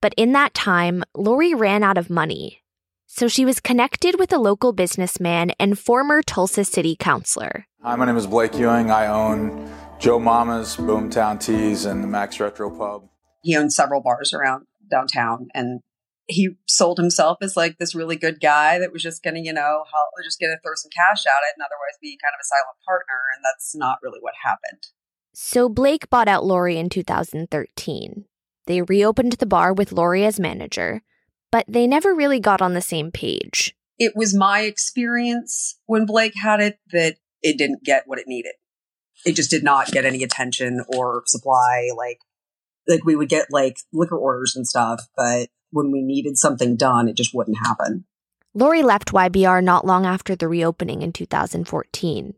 But 0.00 0.14
in 0.16 0.30
that 0.30 0.54
time, 0.54 1.02
Lori 1.12 1.54
ran 1.54 1.82
out 1.82 1.98
of 1.98 2.08
money. 2.08 2.62
So 3.08 3.26
she 3.26 3.44
was 3.44 3.58
connected 3.58 4.16
with 4.16 4.32
a 4.32 4.38
local 4.38 4.72
businessman 4.72 5.50
and 5.58 5.76
former 5.76 6.22
Tulsa 6.22 6.64
city 6.64 6.94
councilor. 6.94 7.66
Hi, 7.82 7.96
my 7.96 8.04
name 8.04 8.16
is 8.16 8.28
Blake 8.28 8.54
Ewing. 8.54 8.92
I 8.92 9.08
own 9.08 9.68
Joe 9.98 10.20
Mama's, 10.20 10.76
Boomtown 10.76 11.40
Tees, 11.40 11.84
and 11.84 12.00
the 12.00 12.06
Max 12.06 12.38
Retro 12.38 12.70
Pub. 12.70 13.08
He 13.42 13.56
owned 13.56 13.72
several 13.72 14.00
bars 14.00 14.32
around 14.32 14.68
downtown 14.94 15.48
and 15.54 15.80
he 16.26 16.56
sold 16.66 16.98
himself 16.98 17.38
as 17.42 17.56
like 17.56 17.78
this 17.78 17.94
really 17.94 18.16
good 18.16 18.40
guy 18.40 18.78
that 18.78 18.92
was 18.92 19.02
just 19.02 19.22
going 19.22 19.34
to, 19.34 19.40
you 19.40 19.52
know, 19.52 19.84
help, 19.92 20.24
just 20.24 20.40
going 20.40 20.50
to 20.50 20.60
throw 20.62 20.74
some 20.74 20.90
cash 20.90 21.24
at 21.26 21.44
it 21.48 21.54
and 21.56 21.62
otherwise 21.62 21.98
be 22.00 22.18
kind 22.22 22.32
of 22.34 22.40
a 22.40 22.48
silent 22.48 22.78
partner. 22.86 23.20
And 23.34 23.44
that's 23.44 23.74
not 23.74 23.98
really 24.02 24.20
what 24.20 24.34
happened. 24.42 24.86
So 25.34 25.68
Blake 25.68 26.08
bought 26.08 26.28
out 26.28 26.44
Lori 26.44 26.78
in 26.78 26.88
2013. 26.88 28.24
They 28.66 28.82
reopened 28.82 29.32
the 29.32 29.46
bar 29.46 29.74
with 29.74 29.92
Lori 29.92 30.24
as 30.24 30.40
manager, 30.40 31.02
but 31.52 31.66
they 31.68 31.86
never 31.86 32.14
really 32.14 32.40
got 32.40 32.62
on 32.62 32.72
the 32.72 32.80
same 32.80 33.10
page. 33.10 33.74
It 33.98 34.12
was 34.16 34.34
my 34.34 34.60
experience 34.60 35.78
when 35.86 36.06
Blake 36.06 36.34
had 36.40 36.60
it 36.60 36.78
that 36.92 37.16
it 37.42 37.58
didn't 37.58 37.84
get 37.84 38.04
what 38.06 38.18
it 38.18 38.26
needed. 38.26 38.54
It 39.26 39.36
just 39.36 39.50
did 39.50 39.62
not 39.62 39.92
get 39.92 40.04
any 40.04 40.22
attention 40.22 40.84
or 40.88 41.22
supply. 41.26 41.90
Like, 41.96 42.18
like 42.88 43.04
we 43.04 43.16
would 43.16 43.28
get 43.28 43.46
like 43.50 43.78
liquor 43.92 44.16
orders 44.16 44.54
and 44.56 44.66
stuff, 44.66 45.06
but 45.16 45.48
when 45.70 45.90
we 45.90 46.02
needed 46.02 46.38
something 46.38 46.76
done, 46.76 47.08
it 47.08 47.16
just 47.16 47.34
wouldn't 47.34 47.58
happen. 47.58 48.04
Lori 48.54 48.82
left 48.82 49.12
YBR 49.12 49.62
not 49.64 49.84
long 49.84 50.06
after 50.06 50.36
the 50.36 50.46
reopening 50.46 51.02
in 51.02 51.12
2014. 51.12 52.34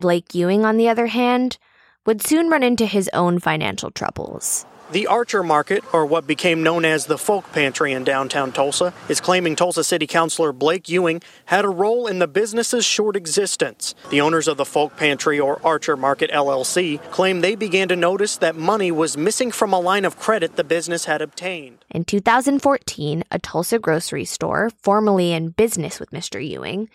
Blake 0.00 0.34
Ewing, 0.34 0.64
on 0.64 0.76
the 0.76 0.88
other 0.88 1.08
hand, 1.08 1.58
would 2.06 2.22
soon 2.22 2.48
run 2.48 2.62
into 2.62 2.86
his 2.86 3.10
own 3.12 3.38
financial 3.38 3.90
troubles. 3.90 4.64
The 4.94 5.06
Archer 5.08 5.42
Market, 5.42 5.82
or 5.92 6.06
what 6.06 6.24
became 6.24 6.62
known 6.62 6.84
as 6.84 7.06
the 7.06 7.18
Folk 7.18 7.50
Pantry 7.50 7.92
in 7.92 8.04
downtown 8.04 8.52
Tulsa, 8.52 8.94
is 9.08 9.20
claiming 9.20 9.56
Tulsa 9.56 9.82
City 9.82 10.06
Councilor 10.06 10.52
Blake 10.52 10.88
Ewing 10.88 11.20
had 11.46 11.64
a 11.64 11.68
role 11.68 12.06
in 12.06 12.20
the 12.20 12.28
business's 12.28 12.84
short 12.84 13.16
existence. 13.16 13.96
The 14.10 14.20
owners 14.20 14.46
of 14.46 14.56
the 14.56 14.64
Folk 14.64 14.96
Pantry, 14.96 15.40
or 15.40 15.60
Archer 15.66 15.96
Market 15.96 16.30
LLC, 16.30 17.02
claim 17.10 17.40
they 17.40 17.56
began 17.56 17.88
to 17.88 17.96
notice 17.96 18.36
that 18.36 18.54
money 18.54 18.92
was 18.92 19.16
missing 19.16 19.50
from 19.50 19.72
a 19.72 19.80
line 19.80 20.04
of 20.04 20.16
credit 20.16 20.54
the 20.54 20.62
business 20.62 21.06
had 21.06 21.20
obtained. 21.20 21.84
In 21.90 22.04
2014, 22.04 23.24
a 23.32 23.40
Tulsa 23.40 23.80
grocery 23.80 24.24
store, 24.24 24.70
formerly 24.80 25.32
in 25.32 25.48
business 25.48 25.98
with 25.98 26.12
Mr. 26.12 26.40
Ewing, 26.40 26.88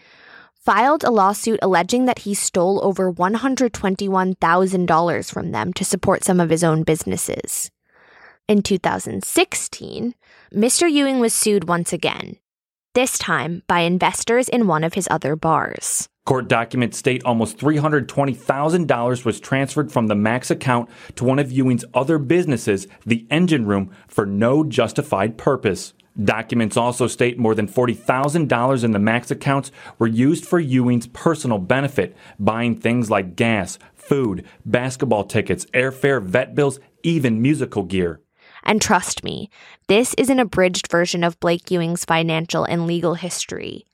filed 0.55 1.03
a 1.03 1.11
lawsuit 1.11 1.59
alleging 1.61 2.05
that 2.05 2.19
he 2.19 2.33
stole 2.33 2.79
over 2.81 3.11
$121,000 3.11 5.33
from 5.33 5.51
them 5.51 5.73
to 5.73 5.83
support 5.83 6.23
some 6.23 6.39
of 6.39 6.49
his 6.49 6.63
own 6.63 6.83
businesses. 6.83 7.69
In 8.49 8.63
2016, 8.63 10.15
Mr. 10.51 10.91
Ewing 10.91 11.19
was 11.19 11.35
sued 11.35 11.67
once 11.67 11.93
again, 11.93 12.37
this 12.95 13.19
time 13.19 13.61
by 13.67 13.81
investors 13.81 14.49
in 14.49 14.65
one 14.65 14.83
of 14.83 14.95
his 14.95 15.07
other 15.11 15.35
bars. 15.35 16.09
Court 16.25 16.47
documents 16.47 16.97
state 16.97 17.23
almost 17.23 17.59
$320,000 17.59 19.23
was 19.23 19.39
transferred 19.39 19.91
from 19.91 20.07
the 20.07 20.15
Max 20.15 20.49
account 20.49 20.89
to 21.17 21.25
one 21.25 21.37
of 21.37 21.51
Ewing's 21.51 21.85
other 21.93 22.17
businesses, 22.17 22.87
the 23.05 23.27
Engine 23.29 23.67
Room, 23.67 23.91
for 24.07 24.25
no 24.25 24.63
justified 24.63 25.37
purpose. 25.37 25.93
Documents 26.19 26.75
also 26.75 27.05
state 27.05 27.37
more 27.37 27.53
than 27.53 27.67
$40,000 27.67 28.83
in 28.83 28.91
the 28.93 28.97
Max 28.97 29.29
accounts 29.29 29.71
were 29.99 30.07
used 30.07 30.43
for 30.43 30.59
Ewing's 30.59 31.05
personal 31.05 31.59
benefit, 31.59 32.17
buying 32.39 32.75
things 32.75 33.11
like 33.11 33.35
gas, 33.35 33.77
food, 33.93 34.43
basketball 34.65 35.25
tickets, 35.25 35.65
airfare, 35.65 36.19
vet 36.19 36.55
bills, 36.55 36.79
even 37.03 37.43
musical 37.43 37.83
gear. 37.83 38.21
And 38.69 38.79
trust 38.79 39.23
me, 39.23 39.49
this 39.87 40.13
is 40.13 40.29
an 40.29 40.39
abridged 40.39 40.91
version 40.91 41.23
of 41.23 41.39
Blake 41.39 41.71
Ewing's 41.71 42.05
financial 42.05 42.65
and 42.65 42.85
legal 42.85 43.15
history. 43.15 43.87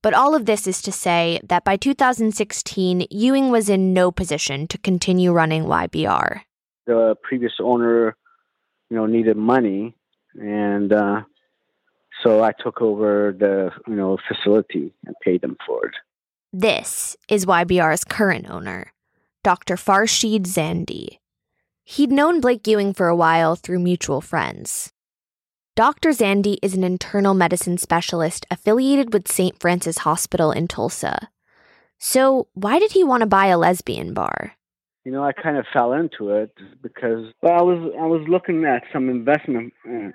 But 0.00 0.14
all 0.14 0.34
of 0.34 0.46
this 0.46 0.66
is 0.66 0.80
to 0.82 0.90
say 0.90 1.38
that 1.44 1.64
by 1.64 1.76
2016, 1.76 3.08
Ewing 3.10 3.50
was 3.50 3.68
in 3.68 3.92
no 3.92 4.10
position 4.10 4.66
to 4.68 4.78
continue 4.78 5.32
running 5.32 5.64
YBR. 5.64 6.40
The 6.86 7.14
previous 7.22 7.52
owner, 7.60 8.16
you 8.88 8.96
know, 8.96 9.04
needed 9.04 9.36
money, 9.36 9.94
and 10.40 10.90
uh, 10.94 11.20
so 12.22 12.42
I 12.42 12.52
took 12.52 12.80
over 12.80 13.36
the, 13.38 13.70
you 13.86 13.96
know, 13.96 14.16
facility 14.26 14.94
and 15.04 15.14
paid 15.22 15.42
them 15.42 15.58
for 15.66 15.84
it. 15.84 15.94
This 16.54 17.18
is 17.28 17.44
YBR's 17.44 18.04
current 18.04 18.48
owner, 18.48 18.94
Dr. 19.44 19.76
Farshid 19.76 20.46
Zandi. 20.46 21.19
He'd 21.94 22.12
known 22.12 22.40
Blake 22.40 22.68
Ewing 22.68 22.94
for 22.94 23.08
a 23.08 23.16
while 23.16 23.56
through 23.56 23.80
mutual 23.80 24.20
friends. 24.20 24.92
Dr. 25.74 26.10
Zandi 26.10 26.56
is 26.62 26.74
an 26.74 26.84
internal 26.84 27.34
medicine 27.34 27.78
specialist 27.78 28.46
affiliated 28.48 29.12
with 29.12 29.26
St. 29.26 29.58
Francis 29.58 29.98
Hospital 29.98 30.52
in 30.52 30.68
Tulsa. 30.68 31.30
So, 31.98 32.46
why 32.54 32.78
did 32.78 32.92
he 32.92 33.02
want 33.02 33.22
to 33.22 33.26
buy 33.26 33.46
a 33.46 33.58
lesbian 33.58 34.14
bar? 34.14 34.52
You 35.04 35.10
know, 35.10 35.24
I 35.24 35.32
kind 35.32 35.56
of 35.56 35.66
fell 35.72 35.92
into 35.92 36.30
it 36.30 36.52
because 36.80 37.32
well, 37.42 37.58
I 37.58 37.62
was 37.62 37.92
I 38.00 38.06
was 38.06 38.24
looking 38.28 38.64
at 38.64 38.84
some 38.92 39.08
investment, 39.08 39.72
uh, 39.84 40.10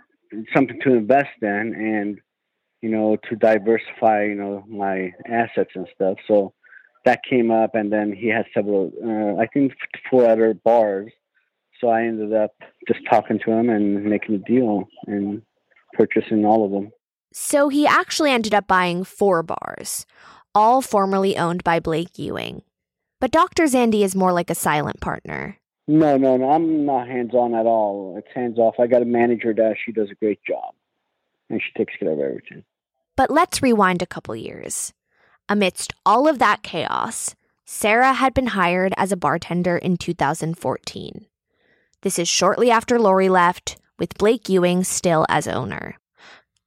something 0.55 0.79
to 0.85 0.93
invest 0.93 1.41
in, 1.41 1.73
and 1.75 2.19
you 2.81 2.89
know, 2.89 3.17
to 3.29 3.35
diversify, 3.35 4.23
you 4.23 4.35
know, 4.35 4.63
my 4.69 5.11
assets 5.29 5.71
and 5.75 5.87
stuff. 5.93 6.19
So 6.25 6.53
that 7.03 7.19
came 7.29 7.51
up, 7.51 7.75
and 7.75 7.91
then 7.91 8.13
he 8.13 8.29
had 8.29 8.45
several, 8.53 8.93
uh, 9.03 9.41
I 9.41 9.47
think, 9.47 9.73
four 10.09 10.25
other 10.25 10.53
bars 10.53 11.11
so 11.79 11.89
I 11.89 12.03
ended 12.03 12.33
up 12.33 12.51
just 12.87 12.99
talking 13.09 13.39
to 13.45 13.51
him 13.51 13.69
and 13.69 14.03
making 14.05 14.35
a 14.35 14.39
deal 14.39 14.87
and 15.07 15.41
purchasing 15.93 16.45
all 16.45 16.65
of 16.65 16.71
them. 16.71 16.91
So 17.33 17.69
he 17.69 17.85
actually 17.85 18.31
ended 18.31 18.53
up 18.53 18.67
buying 18.67 19.03
four 19.03 19.43
bars, 19.43 20.05
all 20.53 20.81
formerly 20.81 21.37
owned 21.37 21.63
by 21.63 21.79
Blake 21.79 22.17
Ewing. 22.17 22.61
But 23.19 23.31
Dr. 23.31 23.63
Zandi 23.63 24.03
is 24.03 24.15
more 24.15 24.31
like 24.31 24.49
a 24.49 24.55
silent 24.55 25.01
partner. 25.01 25.57
No, 25.87 26.17
no, 26.17 26.37
no. 26.37 26.49
I'm 26.49 26.85
not 26.85 27.07
hands 27.07 27.33
on 27.33 27.53
at 27.53 27.65
all. 27.65 28.15
It's 28.17 28.33
hands 28.33 28.57
off. 28.57 28.75
I 28.79 28.87
got 28.87 29.01
a 29.01 29.05
manager 29.05 29.53
that 29.53 29.75
she 29.83 29.91
does 29.91 30.09
a 30.11 30.15
great 30.15 30.39
job 30.47 30.73
and 31.49 31.61
she 31.61 31.77
takes 31.77 31.93
care 31.97 32.11
of 32.11 32.19
everything. 32.19 32.63
But 33.15 33.31
let's 33.31 33.61
rewind 33.61 34.01
a 34.01 34.07
couple 34.07 34.35
years. 34.35 34.93
Amidst 35.47 35.93
all 36.05 36.27
of 36.27 36.39
that 36.39 36.63
chaos, 36.63 37.35
Sarah 37.65 38.13
had 38.13 38.33
been 38.33 38.47
hired 38.47 38.93
as 38.97 39.11
a 39.11 39.17
bartender 39.17 39.77
in 39.77 39.97
2014. 39.97 41.27
This 42.05 42.19
is 42.19 42.27
shortly 42.27 42.69
after 42.69 42.99
Lori 42.99 43.29
left, 43.29 43.77
with 43.97 44.15
Blake 44.19 44.47
Ewing 44.47 44.83
still 44.83 45.25
as 45.27 45.47
owner. 45.47 45.97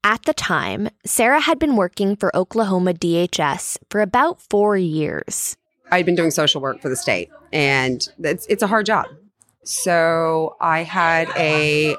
At 0.03 0.24
the 0.24 0.35
time, 0.35 0.88
Sarah 1.07 1.38
had 1.38 1.61
been 1.61 1.77
working 1.77 2.16
for 2.16 2.35
Oklahoma 2.37 2.92
DHS 2.94 3.79
for 3.88 4.01
about 4.01 4.42
four 4.42 4.77
years. 4.77 5.57
I'd 5.92 6.05
been 6.05 6.16
doing 6.16 6.33
social 6.33 6.61
work 6.61 6.83
for 6.83 6.88
the 6.88 6.96
state, 6.96 7.31
and 7.53 8.05
it's, 8.18 8.46
it's 8.48 8.64
a 8.64 8.66
hard 8.66 8.87
job. 8.87 9.07
So 9.62 10.57
I 10.61 10.83
had 10.83 11.29
a 11.37 11.96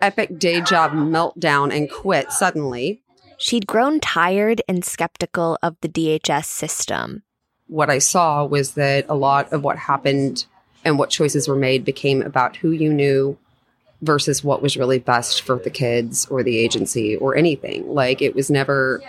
epic 0.00 0.38
day 0.38 0.60
job 0.60 0.92
meltdown 0.92 1.76
and 1.76 1.90
quit 1.90 2.30
suddenly. 2.30 3.02
She'd 3.38 3.66
grown 3.66 3.98
tired 3.98 4.62
and 4.68 4.84
skeptical 4.84 5.58
of 5.64 5.74
the 5.80 5.88
DHS 5.88 6.44
system. 6.44 7.24
What 7.66 7.90
I 7.90 7.98
saw 7.98 8.44
was 8.44 8.74
that 8.74 9.04
a 9.08 9.16
lot 9.16 9.52
of 9.52 9.64
what 9.64 9.78
happened 9.78 10.46
and 10.86 10.98
what 10.98 11.10
choices 11.10 11.48
were 11.48 11.56
made 11.56 11.84
became 11.84 12.22
about 12.22 12.56
who 12.56 12.70
you 12.70 12.92
knew 12.92 13.36
versus 14.02 14.44
what 14.44 14.62
was 14.62 14.76
really 14.76 15.00
best 15.00 15.42
for 15.42 15.58
the 15.58 15.70
kids 15.70 16.26
or 16.26 16.42
the 16.42 16.58
agency 16.58 17.16
or 17.16 17.36
anything. 17.36 17.92
Like 17.92 18.22
it 18.22 18.34
was 18.34 18.50
never 18.50 19.02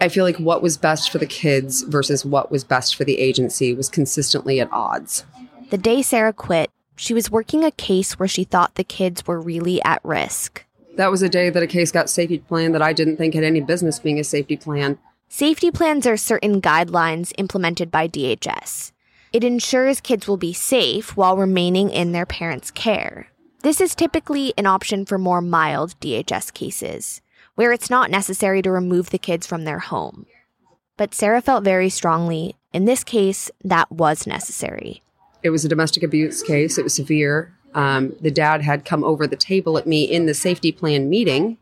I 0.00 0.08
feel 0.08 0.24
like 0.24 0.38
what 0.38 0.62
was 0.62 0.76
best 0.76 1.10
for 1.10 1.18
the 1.18 1.26
kids 1.26 1.82
versus 1.82 2.24
what 2.24 2.50
was 2.50 2.64
best 2.64 2.96
for 2.96 3.04
the 3.04 3.18
agency 3.18 3.74
was 3.74 3.88
consistently 3.88 4.60
at 4.60 4.72
odds. 4.72 5.24
The 5.70 5.78
day 5.78 6.02
Sarah 6.02 6.32
quit, 6.32 6.70
she 6.96 7.12
was 7.12 7.30
working 7.30 7.64
a 7.64 7.72
case 7.72 8.18
where 8.18 8.28
she 8.28 8.44
thought 8.44 8.76
the 8.76 8.84
kids 8.84 9.26
were 9.26 9.40
really 9.40 9.82
at 9.82 10.00
risk. 10.04 10.64
That 10.96 11.10
was 11.10 11.20
a 11.20 11.28
day 11.28 11.50
that 11.50 11.62
a 11.62 11.66
case 11.66 11.92
got 11.92 12.08
safety 12.08 12.38
plan 12.38 12.72
that 12.72 12.82
I 12.82 12.92
didn't 12.92 13.18
think 13.18 13.34
had 13.34 13.44
any 13.44 13.60
business 13.60 13.98
being 13.98 14.18
a 14.18 14.24
safety 14.24 14.56
plan. 14.56 14.98
Safety 15.28 15.70
plans 15.70 16.06
are 16.06 16.16
certain 16.16 16.62
guidelines 16.62 17.32
implemented 17.36 17.90
by 17.90 18.08
DHS. 18.08 18.92
It 19.32 19.44
ensures 19.44 20.00
kids 20.00 20.26
will 20.26 20.38
be 20.38 20.52
safe 20.52 21.16
while 21.16 21.36
remaining 21.36 21.90
in 21.90 22.12
their 22.12 22.26
parents' 22.26 22.70
care. 22.70 23.28
This 23.62 23.80
is 23.80 23.94
typically 23.94 24.54
an 24.56 24.66
option 24.66 25.04
for 25.04 25.18
more 25.18 25.42
mild 25.42 25.98
DHS 26.00 26.54
cases, 26.54 27.20
where 27.54 27.72
it's 27.72 27.90
not 27.90 28.10
necessary 28.10 28.62
to 28.62 28.70
remove 28.70 29.10
the 29.10 29.18
kids 29.18 29.46
from 29.46 29.64
their 29.64 29.80
home. 29.80 30.26
But 30.96 31.14
Sarah 31.14 31.42
felt 31.42 31.64
very 31.64 31.90
strongly, 31.90 32.56
in 32.72 32.86
this 32.86 33.04
case, 33.04 33.50
that 33.62 33.92
was 33.92 34.26
necessary. 34.26 35.02
It 35.42 35.50
was 35.50 35.64
a 35.64 35.68
domestic 35.68 36.02
abuse 36.02 36.42
case, 36.42 36.78
it 36.78 36.84
was 36.84 36.94
severe. 36.94 37.54
Um, 37.74 38.14
the 38.20 38.30
dad 38.30 38.62
had 38.62 38.84
come 38.84 39.04
over 39.04 39.26
the 39.26 39.36
table 39.36 39.76
at 39.76 39.86
me 39.86 40.04
in 40.04 40.26
the 40.26 40.34
safety 40.34 40.72
plan 40.72 41.10
meeting. 41.10 41.58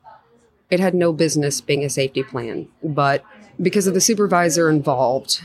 It 0.71 0.81
had 0.81 0.95
no 0.95 1.13
business 1.13 1.61
being 1.61 1.85
a 1.85 1.91
safety 1.91 2.23
plan, 2.23 2.69
but 2.83 3.25
because 3.61 3.87
of 3.87 3.95
the 3.95 4.01
supervisor 4.01 4.71
involved, 4.71 5.43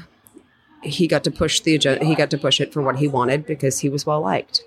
he 0.84 1.08
got 1.08 1.24
to 1.24 1.32
push 1.32 1.60
the 1.60 1.76
agenda. 1.76 2.06
He 2.06 2.15
got 2.15 2.30
to 2.32 2.38
push 2.38 2.60
it 2.60 2.74
for 2.74 2.82
what 2.82 2.98
he 2.98 3.08
wanted 3.08 3.46
because 3.46 3.80
he 3.80 3.89
was 3.89 4.06
well 4.06 4.22
liked. 4.22 4.63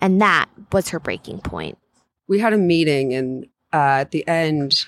And 0.00 0.20
that 0.20 0.46
was 0.72 0.88
her 0.90 1.00
breaking 1.00 1.40
point. 1.40 1.78
We 2.26 2.38
had 2.40 2.52
a 2.52 2.58
meeting, 2.58 3.14
and 3.14 3.46
uh, 3.72 4.00
at 4.00 4.10
the 4.10 4.26
end, 4.26 4.86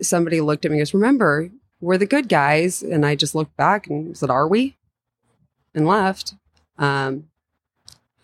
somebody 0.00 0.40
looked 0.40 0.64
at 0.64 0.70
me 0.70 0.78
and 0.78 0.80
goes, 0.80 0.94
Remember, 0.94 1.50
we're 1.80 1.98
the 1.98 2.06
good 2.06 2.28
guys. 2.28 2.82
And 2.82 3.06
I 3.06 3.14
just 3.14 3.34
looked 3.34 3.56
back 3.56 3.86
and 3.86 4.16
said, 4.16 4.30
Are 4.30 4.48
we? 4.48 4.76
And 5.74 5.86
left. 5.86 6.34
Um, 6.78 7.28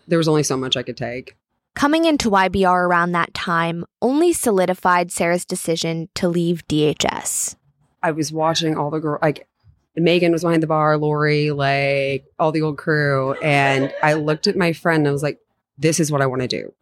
there 0.07 0.19
was 0.19 0.29
only 0.29 0.43
so 0.43 0.57
much 0.57 0.77
I 0.77 0.83
could 0.83 0.97
take. 0.97 1.37
Coming 1.75 2.05
into 2.05 2.31
YBR 2.31 2.87
around 2.87 3.13
that 3.13 3.35
time 3.35 3.85
only 4.01 4.33
solidified 4.33 5.11
Sarah's 5.11 5.45
decision 5.45 6.09
to 6.15 6.29
leave 6.29 6.67
DHS. 6.69 7.57
I 8.03 8.13
was 8.13 8.33
watching 8.33 8.77
all 8.77 8.91
the 8.91 9.01
girls, 9.01 9.21
like 9.23 9.49
Megan 9.97 10.33
was 10.33 10.43
behind 10.43 10.63
the 10.63 10.67
bar, 10.67 10.99
Lori, 10.99 11.51
like 11.51 12.25
all 12.39 12.53
the 12.53 12.63
old 12.63 12.79
crew. 12.79 13.35
And 13.35 13.93
I 14.03 14.15
looked 14.15 14.47
at 14.47 14.57
my 14.57 14.73
friend 14.73 15.01
and 15.01 15.09
I 15.09 15.13
was 15.13 15.23
like, 15.23 15.39
this 15.79 16.01
is 16.01 16.11
what 16.11 16.23
I 16.23 16.27
want 16.27 16.43
to 16.43 16.49
do. 16.49 16.73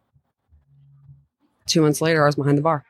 Two 1.65 1.81
months 1.81 2.01
later, 2.01 2.23
I 2.23 2.25
was 2.25 2.35
behind 2.35 2.57
the 2.57 2.63
bar. 2.63 2.85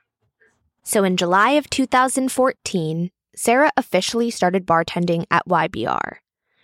So 0.83 1.03
in 1.03 1.17
July 1.17 1.51
of 1.51 1.69
2014, 1.69 3.11
Sarah 3.35 3.71
officially 3.77 4.29
started 4.29 4.65
bartending 4.65 5.25
at 5.31 5.47
YBR. 5.47 6.17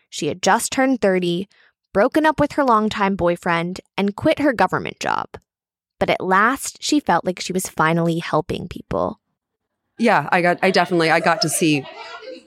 She 0.09 0.27
had 0.27 0.41
just 0.41 0.71
turned 0.71 1.01
30, 1.01 1.47
broken 1.93 2.25
up 2.25 2.39
with 2.39 2.53
her 2.53 2.63
longtime 2.63 3.15
boyfriend, 3.15 3.81
and 3.97 4.15
quit 4.15 4.39
her 4.39 4.53
government 4.53 4.99
job. 4.99 5.29
But 5.99 6.09
at 6.09 6.21
last, 6.21 6.81
she 6.81 6.99
felt 6.99 7.25
like 7.25 7.39
she 7.39 7.53
was 7.53 7.69
finally 7.69 8.19
helping 8.19 8.67
people. 8.67 9.19
Yeah, 9.97 10.29
I 10.31 10.41
got 10.41 10.59
I 10.61 10.71
definitely 10.71 11.11
I 11.11 11.19
got 11.19 11.41
to 11.41 11.49
see 11.49 11.85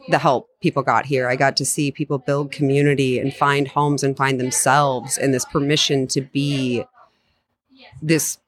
the 0.09 0.19
help 0.19 0.49
people 0.61 0.83
got 0.83 1.07
here. 1.07 1.29
I 1.29 1.37
got 1.37 1.57
to 1.59 1.65
see 1.65 1.91
people 1.91 2.19
build 2.19 2.53
community 2.53 3.19
and 3.19 3.35
find 3.35 3.69
homes 3.69 4.03
and 4.03 4.17
find 4.17 4.41
themselves 4.41 5.17
and 5.19 5.33
this 5.33 5.45
permission 5.45 6.07
to 6.09 6.21
be 6.21 6.85
this 8.01 8.39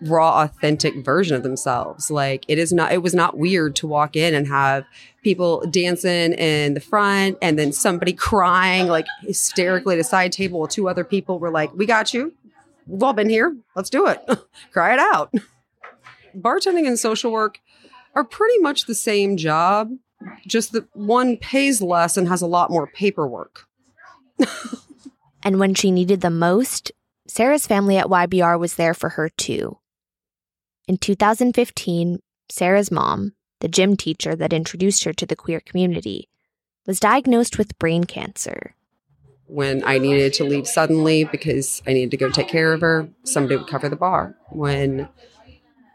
raw 0.00 0.42
authentic 0.42 1.04
version 1.04 1.36
of 1.36 1.42
themselves. 1.42 2.10
Like 2.10 2.44
it 2.48 2.58
is 2.58 2.72
not 2.72 2.92
it 2.92 3.02
was 3.02 3.14
not 3.14 3.36
weird 3.36 3.76
to 3.76 3.86
walk 3.86 4.16
in 4.16 4.34
and 4.34 4.46
have 4.46 4.84
people 5.22 5.64
dancing 5.70 6.32
in 6.34 6.74
the 6.74 6.80
front 6.80 7.36
and 7.42 7.58
then 7.58 7.72
somebody 7.72 8.12
crying 8.12 8.86
like 8.86 9.06
hysterically 9.22 9.94
at 9.94 10.00
a 10.00 10.04
side 10.04 10.32
table 10.32 10.66
two 10.66 10.88
other 10.88 11.04
people 11.04 11.38
were 11.38 11.50
like 11.50 11.72
we 11.74 11.86
got 11.86 12.14
you. 12.14 12.32
We've 12.86 13.02
all 13.02 13.12
been 13.12 13.28
here. 13.28 13.54
Let's 13.76 13.90
do 13.90 14.06
it. 14.06 14.20
Cry 14.72 14.94
it 14.94 14.98
out. 14.98 15.34
Bartending 16.34 16.86
and 16.86 16.98
social 16.98 17.30
work 17.30 17.58
are 18.14 18.24
pretty 18.24 18.58
much 18.60 18.86
the 18.86 18.94
same 18.94 19.36
job 19.36 19.90
just 20.46 20.72
that 20.72 20.84
one 20.94 21.36
pays 21.36 21.80
less 21.80 22.16
and 22.16 22.28
has 22.28 22.42
a 22.42 22.46
lot 22.46 22.70
more 22.70 22.86
paperwork 22.86 23.66
And 25.42 25.60
when 25.60 25.74
she 25.74 25.90
needed 25.90 26.20
them 26.20 26.38
most, 26.38 26.92
Sarah's 27.26 27.66
family 27.66 27.96
at 27.96 28.06
YBR 28.06 28.58
was 28.58 28.74
there 28.74 28.94
for 28.94 29.10
her 29.10 29.28
too. 29.28 29.78
In 30.86 30.98
2015, 30.98 32.20
Sarah's 32.50 32.90
mom, 32.90 33.34
the 33.60 33.68
gym 33.68 33.96
teacher 33.96 34.34
that 34.34 34.52
introduced 34.52 35.04
her 35.04 35.12
to 35.12 35.26
the 35.26 35.36
queer 35.36 35.60
community, 35.60 36.28
was 36.86 37.00
diagnosed 37.00 37.58
with 37.58 37.78
brain 37.78 38.04
cancer. 38.04 38.74
when 39.46 39.82
I 39.84 39.96
needed 39.96 40.34
to 40.34 40.44
leave 40.44 40.68
suddenly 40.68 41.24
because 41.24 41.82
I 41.86 41.94
needed 41.94 42.10
to 42.10 42.18
go 42.18 42.28
take 42.30 42.48
care 42.48 42.74
of 42.74 42.82
her, 42.82 43.08
somebody 43.24 43.56
would 43.56 43.66
cover 43.66 43.88
the 43.88 43.96
bar. 43.96 44.36
When 44.50 45.08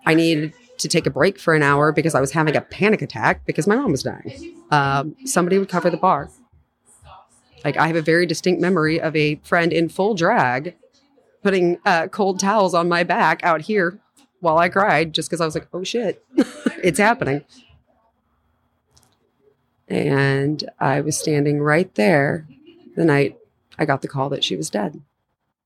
I 0.08 0.16
needed 0.16 0.54
to 0.84 0.88
take 0.88 1.06
a 1.06 1.10
break 1.10 1.40
for 1.40 1.54
an 1.54 1.64
hour 1.64 1.92
because 1.92 2.16
I 2.16 2.22
was 2.22 2.32
having 2.32 2.56
a 2.56 2.62
panic 2.62 3.02
attack 3.02 3.46
because 3.46 3.68
my 3.68 3.76
mom 3.76 3.92
was 3.92 4.04
dying, 4.04 4.56
um, 4.72 5.16
somebody 5.26 5.58
would 5.58 5.70
cover 5.70 5.90
the 5.90 5.98
bar. 5.98 6.30
Like 7.66 7.78
I 7.78 7.88
have 7.88 7.96
a 7.96 8.02
very 8.02 8.26
distinct 8.26 8.62
memory 8.62 9.02
of 9.02 9.16
a 9.16 9.36
friend 9.44 9.74
in 9.74 9.90
full 9.90 10.14
drag 10.14 10.76
putting 11.42 11.78
uh, 11.86 12.08
cold 12.08 12.40
towels 12.40 12.74
on 12.74 12.88
my 12.88 13.04
back 13.04 13.44
out 13.44 13.62
here 13.62 14.00
while 14.40 14.58
I 14.58 14.70
cried 14.70 15.14
just 15.14 15.30
because 15.30 15.42
I 15.42 15.46
was 15.46 15.56
like, 15.56 15.68
oh 15.74 15.84
shit, 15.84 16.24
it's 16.84 17.00
happening. 17.00 17.44
And 19.88 20.64
I 20.80 21.02
was 21.02 21.18
standing 21.18 21.62
right 21.62 21.94
there 21.96 22.48
the 22.96 23.06
night 23.06 23.38
I 23.78 23.86
got 23.86 24.02
the 24.02 24.08
call 24.08 24.30
that 24.30 24.44
she 24.44 24.56
was 24.56 24.70
dead. 24.70 25.02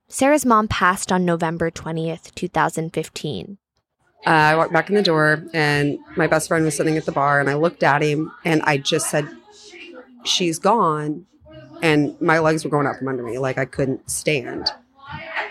Sarah's 0.08 0.46
mom 0.46 0.68
passed 0.68 1.12
on 1.12 1.26
November 1.26 1.70
20th, 1.70 2.34
2015. 2.34 3.58
I 4.28 4.56
walked 4.56 4.74
back 4.74 4.90
in 4.90 4.96
the 4.96 5.02
door, 5.02 5.44
and 5.54 6.00
my 6.18 6.28
best 6.28 6.50
friend 6.50 6.66
was 6.66 6.76
sitting 6.76 6.98
at 6.98 7.06
the 7.06 7.12
bar, 7.12 7.40
and 7.40 7.50
I 7.50 7.54
looked 7.54 7.82
at 7.82 8.02
him, 8.02 8.32
and 8.44 8.62
I 8.64 8.78
just 8.78 9.10
said, 9.10 9.28
"She's 10.26 10.60
gone," 10.60 11.26
and 11.82 12.20
my 12.20 12.40
legs 12.40 12.64
were 12.64 12.70
going 12.70 12.88
out 12.88 12.98
from 12.98 13.08
under 13.08 13.24
me, 13.24 13.38
like 13.38 13.58
I 13.58 13.66
couldn't 13.66 14.10
stand. 14.10 14.72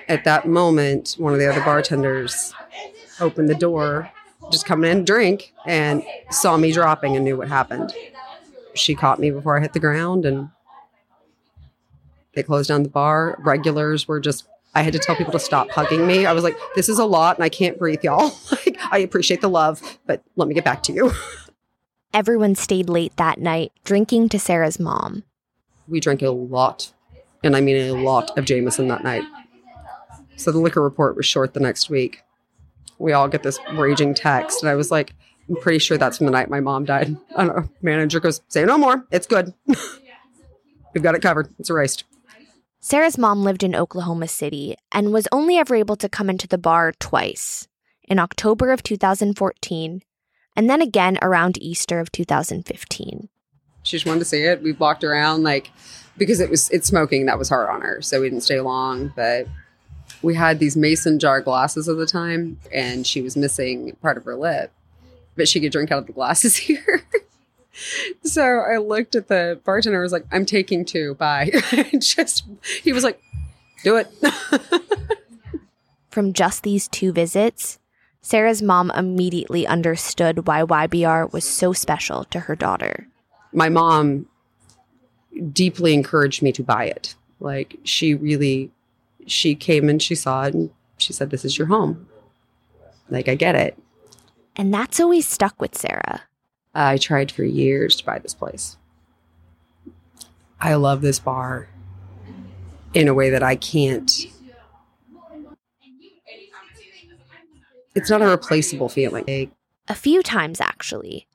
At 0.08 0.24
that 0.24 0.46
moment, 0.46 1.16
one 1.18 1.32
of 1.32 1.38
the 1.38 1.50
other 1.50 1.62
bartenders 1.62 2.52
opened 3.18 3.48
the 3.48 3.54
door, 3.54 4.10
just 4.50 4.66
coming 4.66 4.90
in 4.90 4.98
to 4.98 5.04
drink, 5.04 5.54
and 5.64 6.04
saw 6.30 6.56
me 6.58 6.70
dropping 6.70 7.16
and 7.16 7.24
knew 7.24 7.36
what 7.38 7.48
happened. 7.48 7.94
She 8.74 8.94
caught 8.94 9.18
me 9.18 9.30
before 9.30 9.56
I 9.56 9.60
hit 9.62 9.72
the 9.72 9.80
ground, 9.80 10.26
and 10.26 10.50
they 12.34 12.42
closed 12.42 12.68
down 12.68 12.82
the 12.82 12.90
bar. 12.90 13.36
Regulars 13.38 14.06
were 14.06 14.20
just. 14.20 14.46
I 14.76 14.82
had 14.82 14.92
to 14.92 14.98
tell 14.98 15.16
people 15.16 15.32
to 15.32 15.38
stop 15.38 15.70
hugging 15.70 16.06
me. 16.06 16.26
I 16.26 16.34
was 16.34 16.44
like, 16.44 16.58
"This 16.74 16.90
is 16.90 16.98
a 16.98 17.06
lot, 17.06 17.36
and 17.38 17.44
I 17.44 17.48
can't 17.48 17.78
breathe, 17.78 18.04
y'all. 18.04 18.38
like, 18.52 18.76
I 18.92 18.98
appreciate 18.98 19.40
the 19.40 19.48
love, 19.48 19.98
but 20.06 20.22
let 20.36 20.48
me 20.48 20.54
get 20.54 20.66
back 20.66 20.82
to 20.84 20.92
you." 20.92 21.12
Everyone 22.12 22.54
stayed 22.54 22.90
late 22.90 23.16
that 23.16 23.38
night, 23.40 23.72
drinking 23.84 24.28
to 24.28 24.38
Sarah's 24.38 24.78
mom. 24.78 25.24
we 25.88 25.98
drank 25.98 26.20
a 26.20 26.28
lot, 26.28 26.92
and 27.42 27.56
I 27.56 27.62
mean 27.62 27.76
a 27.76 27.92
lot 28.02 28.36
of 28.36 28.44
Jameson 28.44 28.88
that 28.88 29.02
night. 29.02 29.24
So 30.36 30.52
the 30.52 30.58
liquor 30.58 30.82
report 30.82 31.16
was 31.16 31.24
short 31.24 31.54
the 31.54 31.60
next 31.60 31.88
week. 31.88 32.22
We 32.98 33.14
all 33.14 33.28
get 33.28 33.42
this 33.42 33.58
raging 33.72 34.12
text, 34.12 34.62
and 34.62 34.68
I 34.68 34.74
was 34.74 34.90
like, 34.90 35.14
I'm 35.48 35.56
pretty 35.56 35.78
sure 35.78 35.96
that's 35.96 36.18
from 36.18 36.26
the 36.26 36.32
night 36.32 36.50
my 36.50 36.60
mom 36.60 36.84
died. 36.84 37.16
I 37.34 37.44
don't 37.44 37.56
know. 37.56 37.68
Manager 37.80 38.20
goes, 38.20 38.42
say 38.48 38.64
no 38.66 38.76
more. 38.76 39.06
It's 39.10 39.26
good. 39.26 39.54
We've 40.94 41.02
got 41.02 41.14
it 41.14 41.22
covered. 41.22 41.48
It's 41.58 41.70
erased. 41.70 42.04
Sarah's 42.88 43.18
mom 43.18 43.42
lived 43.42 43.64
in 43.64 43.74
Oklahoma 43.74 44.28
City 44.28 44.76
and 44.92 45.12
was 45.12 45.26
only 45.32 45.56
ever 45.56 45.74
able 45.74 45.96
to 45.96 46.08
come 46.08 46.30
into 46.30 46.46
the 46.46 46.56
bar 46.56 46.92
twice 47.00 47.66
in 48.04 48.20
October 48.20 48.70
of 48.70 48.80
2014 48.84 50.02
and 50.54 50.70
then 50.70 50.80
again 50.80 51.18
around 51.20 51.60
Easter 51.60 51.98
of 51.98 52.12
2015. 52.12 53.28
She 53.82 53.96
just 53.96 54.06
wanted 54.06 54.20
to 54.20 54.24
see 54.24 54.44
it. 54.44 54.62
We 54.62 54.70
walked 54.70 55.02
around 55.02 55.42
like 55.42 55.72
because 56.16 56.38
it 56.38 56.48
was 56.48 56.70
it's 56.70 56.86
smoking 56.86 57.26
that 57.26 57.40
was 57.40 57.48
hard 57.48 57.68
on 57.68 57.80
her, 57.80 58.00
so 58.02 58.20
we 58.20 58.30
didn't 58.30 58.44
stay 58.44 58.60
long. 58.60 59.12
But 59.16 59.48
we 60.22 60.36
had 60.36 60.60
these 60.60 60.76
mason 60.76 61.18
jar 61.18 61.40
glasses 61.40 61.88
at 61.88 61.96
the 61.96 62.06
time, 62.06 62.60
and 62.72 63.04
she 63.04 63.20
was 63.20 63.36
missing 63.36 63.96
part 64.00 64.16
of 64.16 64.24
her 64.26 64.36
lip, 64.36 64.70
but 65.34 65.48
she 65.48 65.58
could 65.58 65.72
drink 65.72 65.90
out 65.90 65.98
of 65.98 66.06
the 66.06 66.12
glasses 66.12 66.56
here. 66.56 67.02
so 68.22 68.42
I 68.42 68.78
looked 68.78 69.14
at 69.14 69.28
the 69.28 69.60
bartender. 69.64 69.98
I 69.98 70.02
was 70.02 70.12
like, 70.12 70.26
"I'm 70.32 70.46
taking 70.46 70.84
two. 70.84 71.14
Bye." 71.14 71.50
Just 71.98 72.44
he 72.82 72.92
was 72.92 73.04
like, 73.04 73.20
"Do 73.82 73.96
it." 73.96 74.08
From 76.10 76.32
just 76.32 76.62
these 76.62 76.88
two 76.88 77.12
visits, 77.12 77.78
Sarah's 78.22 78.62
mom 78.62 78.90
immediately 78.92 79.66
understood 79.66 80.46
why 80.46 80.62
YBR 80.62 81.30
was 81.32 81.44
so 81.44 81.74
special 81.74 82.24
to 82.24 82.40
her 82.40 82.56
daughter. 82.56 83.06
my 83.52 83.68
mom 83.68 84.26
deeply 85.52 85.92
encouraged 85.92 86.40
me 86.42 86.52
to 86.52 86.62
buy 86.62 86.84
it. 86.86 87.14
Like 87.40 87.78
she 87.84 88.14
really, 88.14 88.70
she 89.26 89.54
came 89.54 89.90
and 89.90 90.02
she 90.02 90.14
saw 90.14 90.44
it 90.44 90.54
and 90.54 90.70
she 90.96 91.12
said, 91.12 91.30
"This 91.30 91.44
is 91.44 91.58
your 91.58 91.66
home." 91.66 92.08
Like 93.10 93.28
I 93.28 93.34
get 93.34 93.54
it. 93.54 93.78
And 94.56 94.72
that's 94.72 94.98
always 94.98 95.28
stuck 95.28 95.60
with 95.60 95.76
Sarah. 95.76 96.22
I 96.78 96.98
tried 96.98 97.32
for 97.32 97.42
years 97.42 97.96
to 97.96 98.04
buy 98.04 98.18
this 98.18 98.34
place. 98.34 98.76
I 100.60 100.74
love 100.74 101.00
this 101.00 101.18
bar 101.18 101.68
in 102.92 103.08
a 103.08 103.14
way 103.14 103.30
that 103.30 103.42
I 103.42 103.56
can't. 103.56 104.12
It's 107.94 108.10
not 108.10 108.20
a 108.20 108.28
replaceable 108.28 108.90
feeling. 108.90 109.50
A 109.88 109.94
few 109.94 110.22
times, 110.22 110.60
actually. 110.60 111.26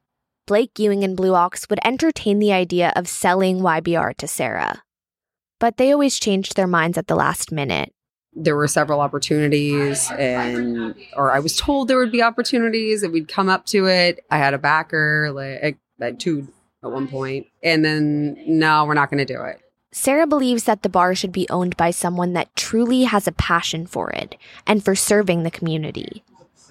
Blake 0.45 0.77
Ewing 0.77 1.03
and 1.03 1.17
Blue 1.17 1.33
Ox 1.33 1.67
would 1.69 1.79
entertain 1.83 2.37
the 2.37 2.53
idea 2.53 2.93
of 2.95 3.07
selling 3.07 3.61
YBR 3.61 4.15
to 4.17 4.27
Sarah. 4.27 4.83
But 5.59 5.77
they 5.77 5.91
always 5.91 6.19
changed 6.19 6.55
their 6.55 6.67
minds 6.67 6.99
at 6.99 7.07
the 7.07 7.15
last 7.15 7.51
minute. 7.51 7.93
There 8.33 8.55
were 8.55 8.67
several 8.67 9.01
opportunities 9.01 10.09
and 10.11 10.95
or 11.15 11.31
I 11.31 11.39
was 11.39 11.57
told 11.57 11.87
there 11.87 11.97
would 11.97 12.11
be 12.11 12.21
opportunities 12.21 13.03
and 13.03 13.11
we'd 13.11 13.27
come 13.27 13.49
up 13.49 13.65
to 13.67 13.87
it. 13.87 14.23
I 14.31 14.37
had 14.37 14.53
a 14.53 14.57
backer, 14.57 15.31
like 15.31 15.77
I 16.01 16.05
had 16.05 16.19
two 16.19 16.47
at 16.83 16.91
one 16.91 17.07
point, 17.07 17.47
and 17.61 17.83
then 17.85 18.37
no, 18.47 18.85
we're 18.85 18.93
not 18.93 19.09
going 19.09 19.25
to 19.25 19.33
do 19.33 19.41
it. 19.43 19.61
Sarah 19.91 20.25
believes 20.25 20.63
that 20.63 20.83
the 20.83 20.89
bar 20.89 21.13
should 21.13 21.33
be 21.33 21.49
owned 21.49 21.75
by 21.75 21.91
someone 21.91 22.33
that 22.33 22.55
truly 22.55 23.03
has 23.03 23.27
a 23.27 23.33
passion 23.33 23.85
for 23.85 24.09
it 24.11 24.37
and 24.65 24.83
for 24.83 24.95
serving 24.95 25.43
the 25.43 25.51
community, 25.51 26.23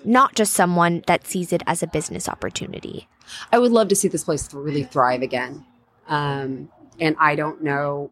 not 0.05 0.35
just 0.35 0.55
someone 0.55 1.05
that 1.07 1.27
sees 1.27 1.53
it 1.53 1.63
as 1.67 1.83
a 1.83 1.87
business 1.87 2.29
opportunity. 2.29 3.07
I 3.53 3.59
would 3.59 3.73
love 3.73 3.89
to 3.89 3.95
see 3.95 4.09
this 4.09 4.25
place 4.25 4.53
really 4.55 4.85
thrive 4.85 5.21
again. 5.21 5.65
Um, 6.09 6.71
and 6.99 7.15
I 7.21 7.37
don't 7.37 7.63
know 7.63 8.11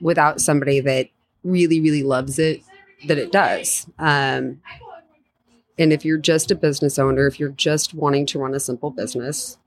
without 0.00 0.42
somebody 0.42 0.80
that 0.80 1.08
really, 1.42 1.80
really 1.80 2.02
loves 2.02 2.38
it 2.38 2.62
that 3.06 3.18
it 3.18 3.32
does. 3.32 3.86
Um, 3.98 4.60
and 5.78 5.92
if 5.92 6.04
you're 6.04 6.18
just 6.18 6.50
a 6.50 6.54
business 6.54 6.98
owner, 6.98 7.26
if 7.26 7.40
you're 7.40 7.48
just 7.50 7.94
wanting 7.94 8.26
to 8.26 8.38
run 8.38 8.54
a 8.54 8.60
simple 8.60 8.90
business, 8.90 9.58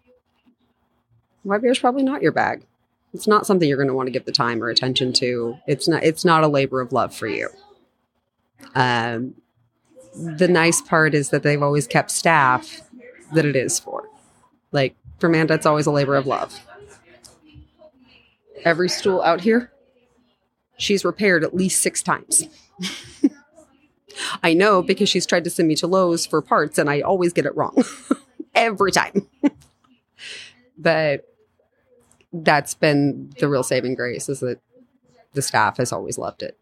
YBR 1.45 1.71
is 1.71 1.79
probably 1.79 2.03
not 2.03 2.21
your 2.21 2.31
bag. 2.31 2.65
It's 3.13 3.27
not 3.27 3.45
something 3.45 3.67
you're 3.67 3.77
going 3.77 3.87
to 3.87 3.93
want 3.93 4.07
to 4.07 4.11
give 4.11 4.25
the 4.25 4.31
time 4.31 4.63
or 4.63 4.69
attention 4.69 5.13
to. 5.13 5.57
It's 5.67 5.87
not. 5.87 6.03
It's 6.03 6.25
not 6.25 6.43
a 6.43 6.47
labor 6.47 6.81
of 6.81 6.93
love 6.93 7.13
for 7.13 7.27
you. 7.27 7.49
Um, 8.75 9.35
the 10.15 10.47
nice 10.47 10.81
part 10.81 11.13
is 11.13 11.29
that 11.29 11.43
they've 11.43 11.61
always 11.61 11.87
kept 11.87 12.11
staff 12.11 12.81
that 13.33 13.45
it 13.45 13.55
is 13.55 13.79
for. 13.79 14.03
Like 14.71 14.95
for 15.19 15.27
Amanda, 15.27 15.53
it's 15.53 15.65
always 15.65 15.85
a 15.85 15.91
labor 15.91 16.15
of 16.15 16.27
love. 16.27 16.59
Every 18.63 18.89
stool 18.89 19.21
out 19.21 19.41
here, 19.41 19.71
she's 20.77 21.03
repaired 21.03 21.43
at 21.43 21.55
least 21.55 21.81
six 21.81 22.01
times. 22.01 22.47
I 24.43 24.53
know 24.53 24.81
because 24.81 25.09
she's 25.09 25.25
tried 25.25 25.43
to 25.45 25.49
send 25.49 25.67
me 25.67 25.75
to 25.75 25.87
Lowe's 25.87 26.25
for 26.25 26.41
parts 26.41 26.77
and 26.77 26.89
I 26.89 27.01
always 27.01 27.33
get 27.33 27.45
it 27.45 27.55
wrong 27.55 27.83
every 28.55 28.91
time. 28.91 29.27
but 30.77 31.27
that's 32.31 32.73
been 32.73 33.33
the 33.39 33.47
real 33.47 33.63
saving 33.63 33.95
grace 33.95 34.29
is 34.29 34.39
that 34.39 34.59
the 35.33 35.41
staff 35.41 35.77
has 35.77 35.91
always 35.91 36.17
loved 36.17 36.43
it. 36.43 36.57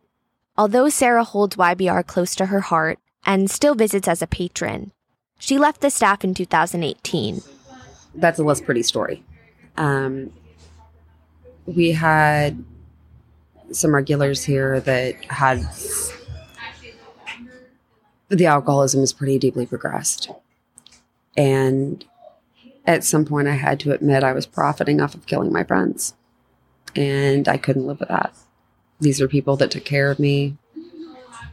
Although 0.57 0.89
Sarah 0.89 1.23
holds 1.23 1.55
YBR 1.55 2.05
close 2.05 2.35
to 2.35 2.47
her 2.47 2.61
heart 2.61 2.99
and 3.25 3.49
still 3.49 3.75
visits 3.75 4.07
as 4.07 4.21
a 4.21 4.27
patron, 4.27 4.91
she 5.39 5.57
left 5.57 5.81
the 5.81 5.89
staff 5.89 6.23
in 6.23 6.33
2018. 6.33 7.41
That's 8.13 8.39
a 8.39 8.43
less 8.43 8.61
pretty 8.61 8.83
story. 8.83 9.23
Um, 9.77 10.31
we 11.65 11.91
had 11.91 12.63
some 13.73 13.93
regulars 13.93 14.43
here 14.43 14.79
that 14.81 15.23
had 15.25 15.67
the 18.29 18.45
alcoholism 18.45 19.01
was 19.01 19.13
pretty 19.13 19.37
deeply 19.37 19.65
progressed. 19.65 20.29
And 21.35 22.03
at 22.85 23.03
some 23.03 23.25
point, 23.25 23.47
I 23.47 23.55
had 23.55 23.79
to 23.81 23.91
admit 23.91 24.23
I 24.23 24.33
was 24.33 24.45
profiting 24.45 25.01
off 25.01 25.13
of 25.13 25.25
killing 25.25 25.51
my 25.51 25.63
friends. 25.63 26.15
And 26.95 27.47
I 27.47 27.57
couldn't 27.57 27.87
live 27.87 27.99
with 27.99 28.09
that. 28.09 28.33
These 28.99 29.21
are 29.21 29.27
people 29.27 29.55
that 29.57 29.71
took 29.71 29.85
care 29.85 30.11
of 30.11 30.19
me 30.19 30.57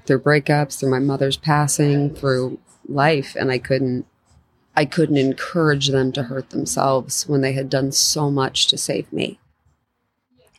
through 0.07 0.21
breakups, 0.21 0.79
through 0.79 0.91
my 0.91 0.99
mother's 0.99 1.37
passing, 1.37 2.15
through 2.15 2.59
life. 2.89 3.37
And 3.39 3.51
I 3.51 3.59
couldn't, 3.59 4.07
I 4.77 4.85
couldn't 4.85 5.17
encourage 5.17 5.89
them 5.89 6.13
to 6.13 6.25
hurt 6.25 6.51
themselves 6.51 7.29
when 7.29 7.41
they 7.41 7.53
had 7.53 7.69
done 7.69 7.93
so 7.93 8.31
much 8.31 8.69
to 8.69 8.79
save 8.79 9.13
me. 9.13 9.39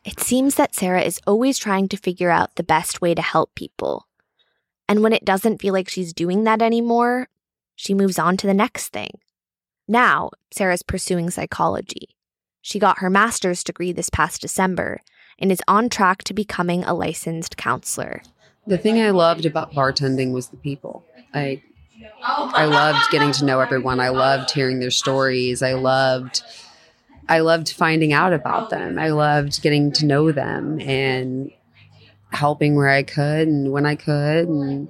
It 0.06 0.20
seems 0.20 0.56
that 0.56 0.76
Sarah 0.76 1.02
is 1.02 1.20
always 1.28 1.58
trying 1.58 1.88
to 1.90 1.98
figure 1.98 2.30
out 2.30 2.56
the 2.56 2.64
best 2.64 3.02
way 3.02 3.14
to 3.14 3.22
help 3.22 3.54
people. 3.56 4.08
And 4.88 5.04
when 5.04 5.14
it 5.14 5.26
doesn't 5.26 5.62
feel 5.62 5.74
like 5.74 5.90
she's 5.90 6.14
doing 6.14 6.46
that 6.46 6.62
anymore, 6.62 7.28
she 7.76 7.94
moves 7.94 8.18
on 8.18 8.38
to 8.38 8.48
the 8.48 8.54
next 8.54 8.90
thing. 8.90 9.12
Now, 9.88 10.32
Sarah's 10.52 10.84
pursuing 10.84 11.30
psychology. 11.30 12.16
She 12.62 12.80
got 12.80 13.00
her 13.00 13.10
master's 13.10 13.64
degree 13.64 13.92
this 13.92 14.10
past 14.10 14.42
December 14.42 15.02
and 15.38 15.52
is 15.52 15.62
on 15.68 15.90
track 15.90 16.24
to 16.26 16.34
becoming 16.34 16.84
a 16.84 16.94
licensed 16.94 17.58
counselor. 17.58 18.22
The 18.68 18.78
thing 18.78 19.02
I 19.02 19.12
loved 19.12 19.46
about 19.46 19.74
bartending 19.74 20.32
was 20.32 20.48
the 20.50 20.58
people. 20.58 21.06
I 21.34 21.64
I 22.22 22.66
loved 22.66 23.12
getting 23.12 23.32
to 23.34 23.46
know 23.46 23.60
everyone. 23.60 24.00
I 24.00 24.10
loved 24.10 24.52
hearing 24.52 24.80
their 24.80 24.92
stories. 24.92 25.62
I 25.62 25.74
loved 25.74 26.42
I 27.30 27.40
loved 27.40 27.72
finding 27.72 28.12
out 28.12 28.34
about 28.34 28.72
them. 28.72 28.98
I 28.98 29.10
loved 29.10 29.62
getting 29.62 29.92
to 29.94 30.06
know 30.06 30.32
them 30.32 30.82
and 30.82 31.52
helping 32.32 32.76
where 32.76 32.90
I 32.90 33.04
could 33.04 33.48
and 33.48 33.72
when 33.72 33.86
I 33.86 33.96
could 33.96 34.48
and 34.48 34.88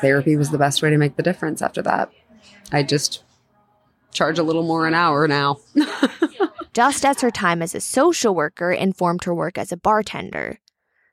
therapy 0.00 0.36
was 0.36 0.50
the 0.50 0.58
best 0.58 0.80
way 0.80 0.90
to 0.90 0.96
make 0.96 1.16
the 1.16 1.22
difference 1.22 1.60
after 1.60 1.82
that. 1.82 2.10
I 2.72 2.84
just 2.84 3.24
charge 4.12 4.38
a 4.38 4.42
little 4.42 4.62
more 4.62 4.86
an 4.86 4.94
hour 4.94 5.26
now. 5.28 5.58
Just 6.72 7.04
as 7.04 7.20
her 7.20 7.30
time 7.30 7.62
as 7.62 7.74
a 7.74 7.80
social 7.80 8.34
worker 8.34 8.72
informed 8.72 9.24
her 9.24 9.34
work 9.34 9.58
as 9.58 9.70
a 9.70 9.76
bartender, 9.76 10.58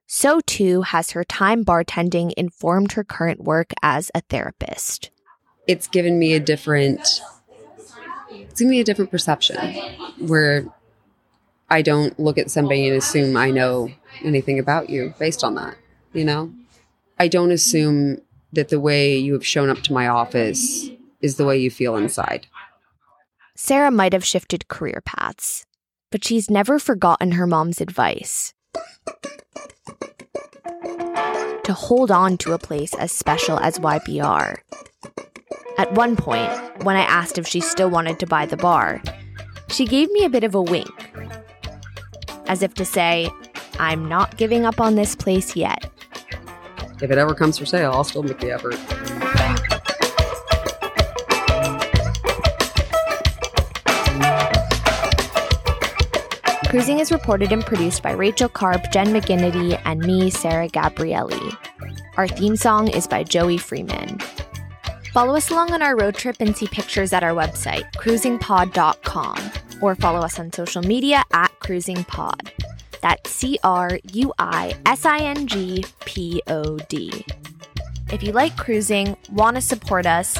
so 0.08 0.40
too 0.48 0.82
has 0.82 1.12
her 1.12 1.24
time 1.24 1.64
bartending 1.64 2.32
informed 2.36 2.94
her 2.94 3.04
current 3.04 3.44
work 3.44 3.72
as 3.84 4.10
a 4.16 4.22
therapist. 4.22 5.12
It's 5.68 5.88
given 5.88 6.18
me 6.18 6.34
a 6.34 6.40
different 6.40 7.22
it's 8.32 8.60
going 8.60 8.70
to 8.70 8.76
be 8.76 8.80
a 8.80 8.84
different 8.84 9.12
perception 9.12 9.58
where 10.20 10.66
I 11.70 11.82
don't 11.82 12.20
look 12.20 12.38
at 12.38 12.52
somebody 12.52 12.88
and 12.88 12.98
assume 12.98 13.38
I 13.38 13.52
know 13.52 13.90
anything 14.24 14.60
about 14.60 14.90
you 14.90 15.14
based 15.20 15.44
on 15.44 15.56
that, 15.56 15.78
you 16.14 16.26
know? 16.26 16.52
I 17.20 17.28
don't 17.28 17.52
assume 17.52 18.22
that 18.54 18.70
the 18.70 18.80
way 18.80 19.18
you 19.18 19.34
have 19.34 19.46
shown 19.46 19.70
up 19.70 19.82
to 19.84 19.94
my 19.94 20.08
office 20.08 20.90
is 21.22 21.36
the 21.36 21.46
way 21.46 21.58
you 21.58 21.72
feel 21.72 21.96
inside. 21.96 22.48
Sarah 23.56 23.92
might 23.92 24.14
have 24.14 24.26
shifted 24.26 24.68
career 24.68 25.02
paths, 25.06 25.66
but 26.10 26.26
she's 26.26 26.50
never 26.50 26.80
forgotten 26.80 27.34
her 27.34 27.48
mom's 27.48 27.80
advice 27.80 28.54
to 31.64 31.74
hold 31.74 32.12
on 32.12 32.38
to 32.38 32.54
a 32.54 32.60
place 32.60 32.94
as 32.96 33.12
special 33.12 33.60
as 33.60 33.80
YBR. 33.80 34.58
At 35.82 35.92
one 35.94 36.16
point, 36.16 36.48
when 36.84 36.96
I 36.96 37.02
asked 37.02 37.40
if 37.40 37.48
she 37.48 37.60
still 37.60 37.90
wanted 37.90 38.20
to 38.20 38.28
buy 38.28 38.46
the 38.46 38.56
bar, 38.56 39.02
she 39.68 39.88
gave 39.88 40.12
me 40.12 40.24
a 40.24 40.30
bit 40.30 40.44
of 40.44 40.54
a 40.54 40.62
wink, 40.62 40.88
as 42.46 42.62
if 42.62 42.76
to 42.76 42.86
say, 42.86 43.32
I'm 43.80 44.08
not 44.08 44.38
giving 44.38 44.64
up 44.64 44.80
on 44.80 44.94
this 44.94 45.16
place 45.16 45.56
yet. 45.56 45.90
If 47.02 47.10
it 47.10 47.18
ever 47.18 47.34
comes 47.34 47.58
for 47.58 47.66
sale, 47.66 47.94
I'll 47.94 48.04
still 48.04 48.22
make 48.22 48.38
the 48.38 48.52
effort. 48.52 48.76
Cruising 56.70 57.00
is 57.00 57.12
reported 57.12 57.52
and 57.52 57.66
produced 57.66 58.04
by 58.04 58.12
Rachel 58.12 58.50
Karp, 58.50 58.84
Jen 58.94 59.08
McGinnity, 59.08 59.82
and 59.84 60.02
me, 60.02 60.30
Sarah 60.30 60.70
Gabrielli. 60.70 61.58
Our 62.18 62.28
theme 62.28 62.56
song 62.56 62.88
is 62.88 63.08
by 63.08 63.24
Joey 63.24 63.58
Freeman. 63.58 64.20
Follow 65.12 65.36
us 65.36 65.50
along 65.50 65.72
on 65.74 65.82
our 65.82 65.98
road 65.98 66.16
trip 66.16 66.38
and 66.40 66.56
see 66.56 66.68
pictures 66.68 67.12
at 67.12 67.24
our 67.24 67.34
website, 67.34 67.92
cruisingpod.com, 67.94 69.52
or 69.82 69.96
follow 69.96 70.20
us 70.20 70.40
on 70.40 70.54
social 70.54 70.82
media 70.82 71.24
at 71.34 71.52
cruisingpod. 71.60 72.50
That's 73.02 73.30
C 73.30 73.60
R 73.64 74.00
U 74.14 74.34
I 74.40 74.76
S 74.86 75.06
I 75.06 75.20
N 75.20 75.48
G 75.48 75.84
P 76.06 76.42
O 76.48 76.78
D. 76.78 77.26
If 78.12 78.24
you 78.24 78.32
like 78.32 78.56
cruising, 78.56 79.18
want 79.32 79.56
to 79.56 79.62
support 79.62 80.06
us, 80.06 80.40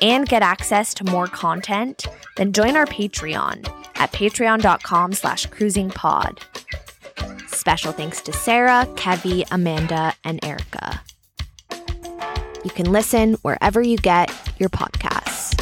and 0.00 0.28
get 0.28 0.42
access 0.42 0.92
to 0.94 1.04
more 1.04 1.26
content, 1.26 2.06
then 2.36 2.52
join 2.52 2.76
our 2.76 2.86
Patreon 2.86 3.68
at 3.96 4.12
patreon.com 4.12 5.12
slash 5.12 5.48
cruisingpod. 5.48 6.38
Special 7.48 7.92
thanks 7.92 8.20
to 8.22 8.32
Sarah, 8.32 8.86
Kevi, 8.96 9.46
Amanda, 9.50 10.14
and 10.24 10.44
Erica. 10.44 11.00
You 12.64 12.70
can 12.70 12.92
listen 12.92 13.34
wherever 13.42 13.82
you 13.82 13.96
get 13.96 14.30
your 14.58 14.68
podcasts. 14.68 15.58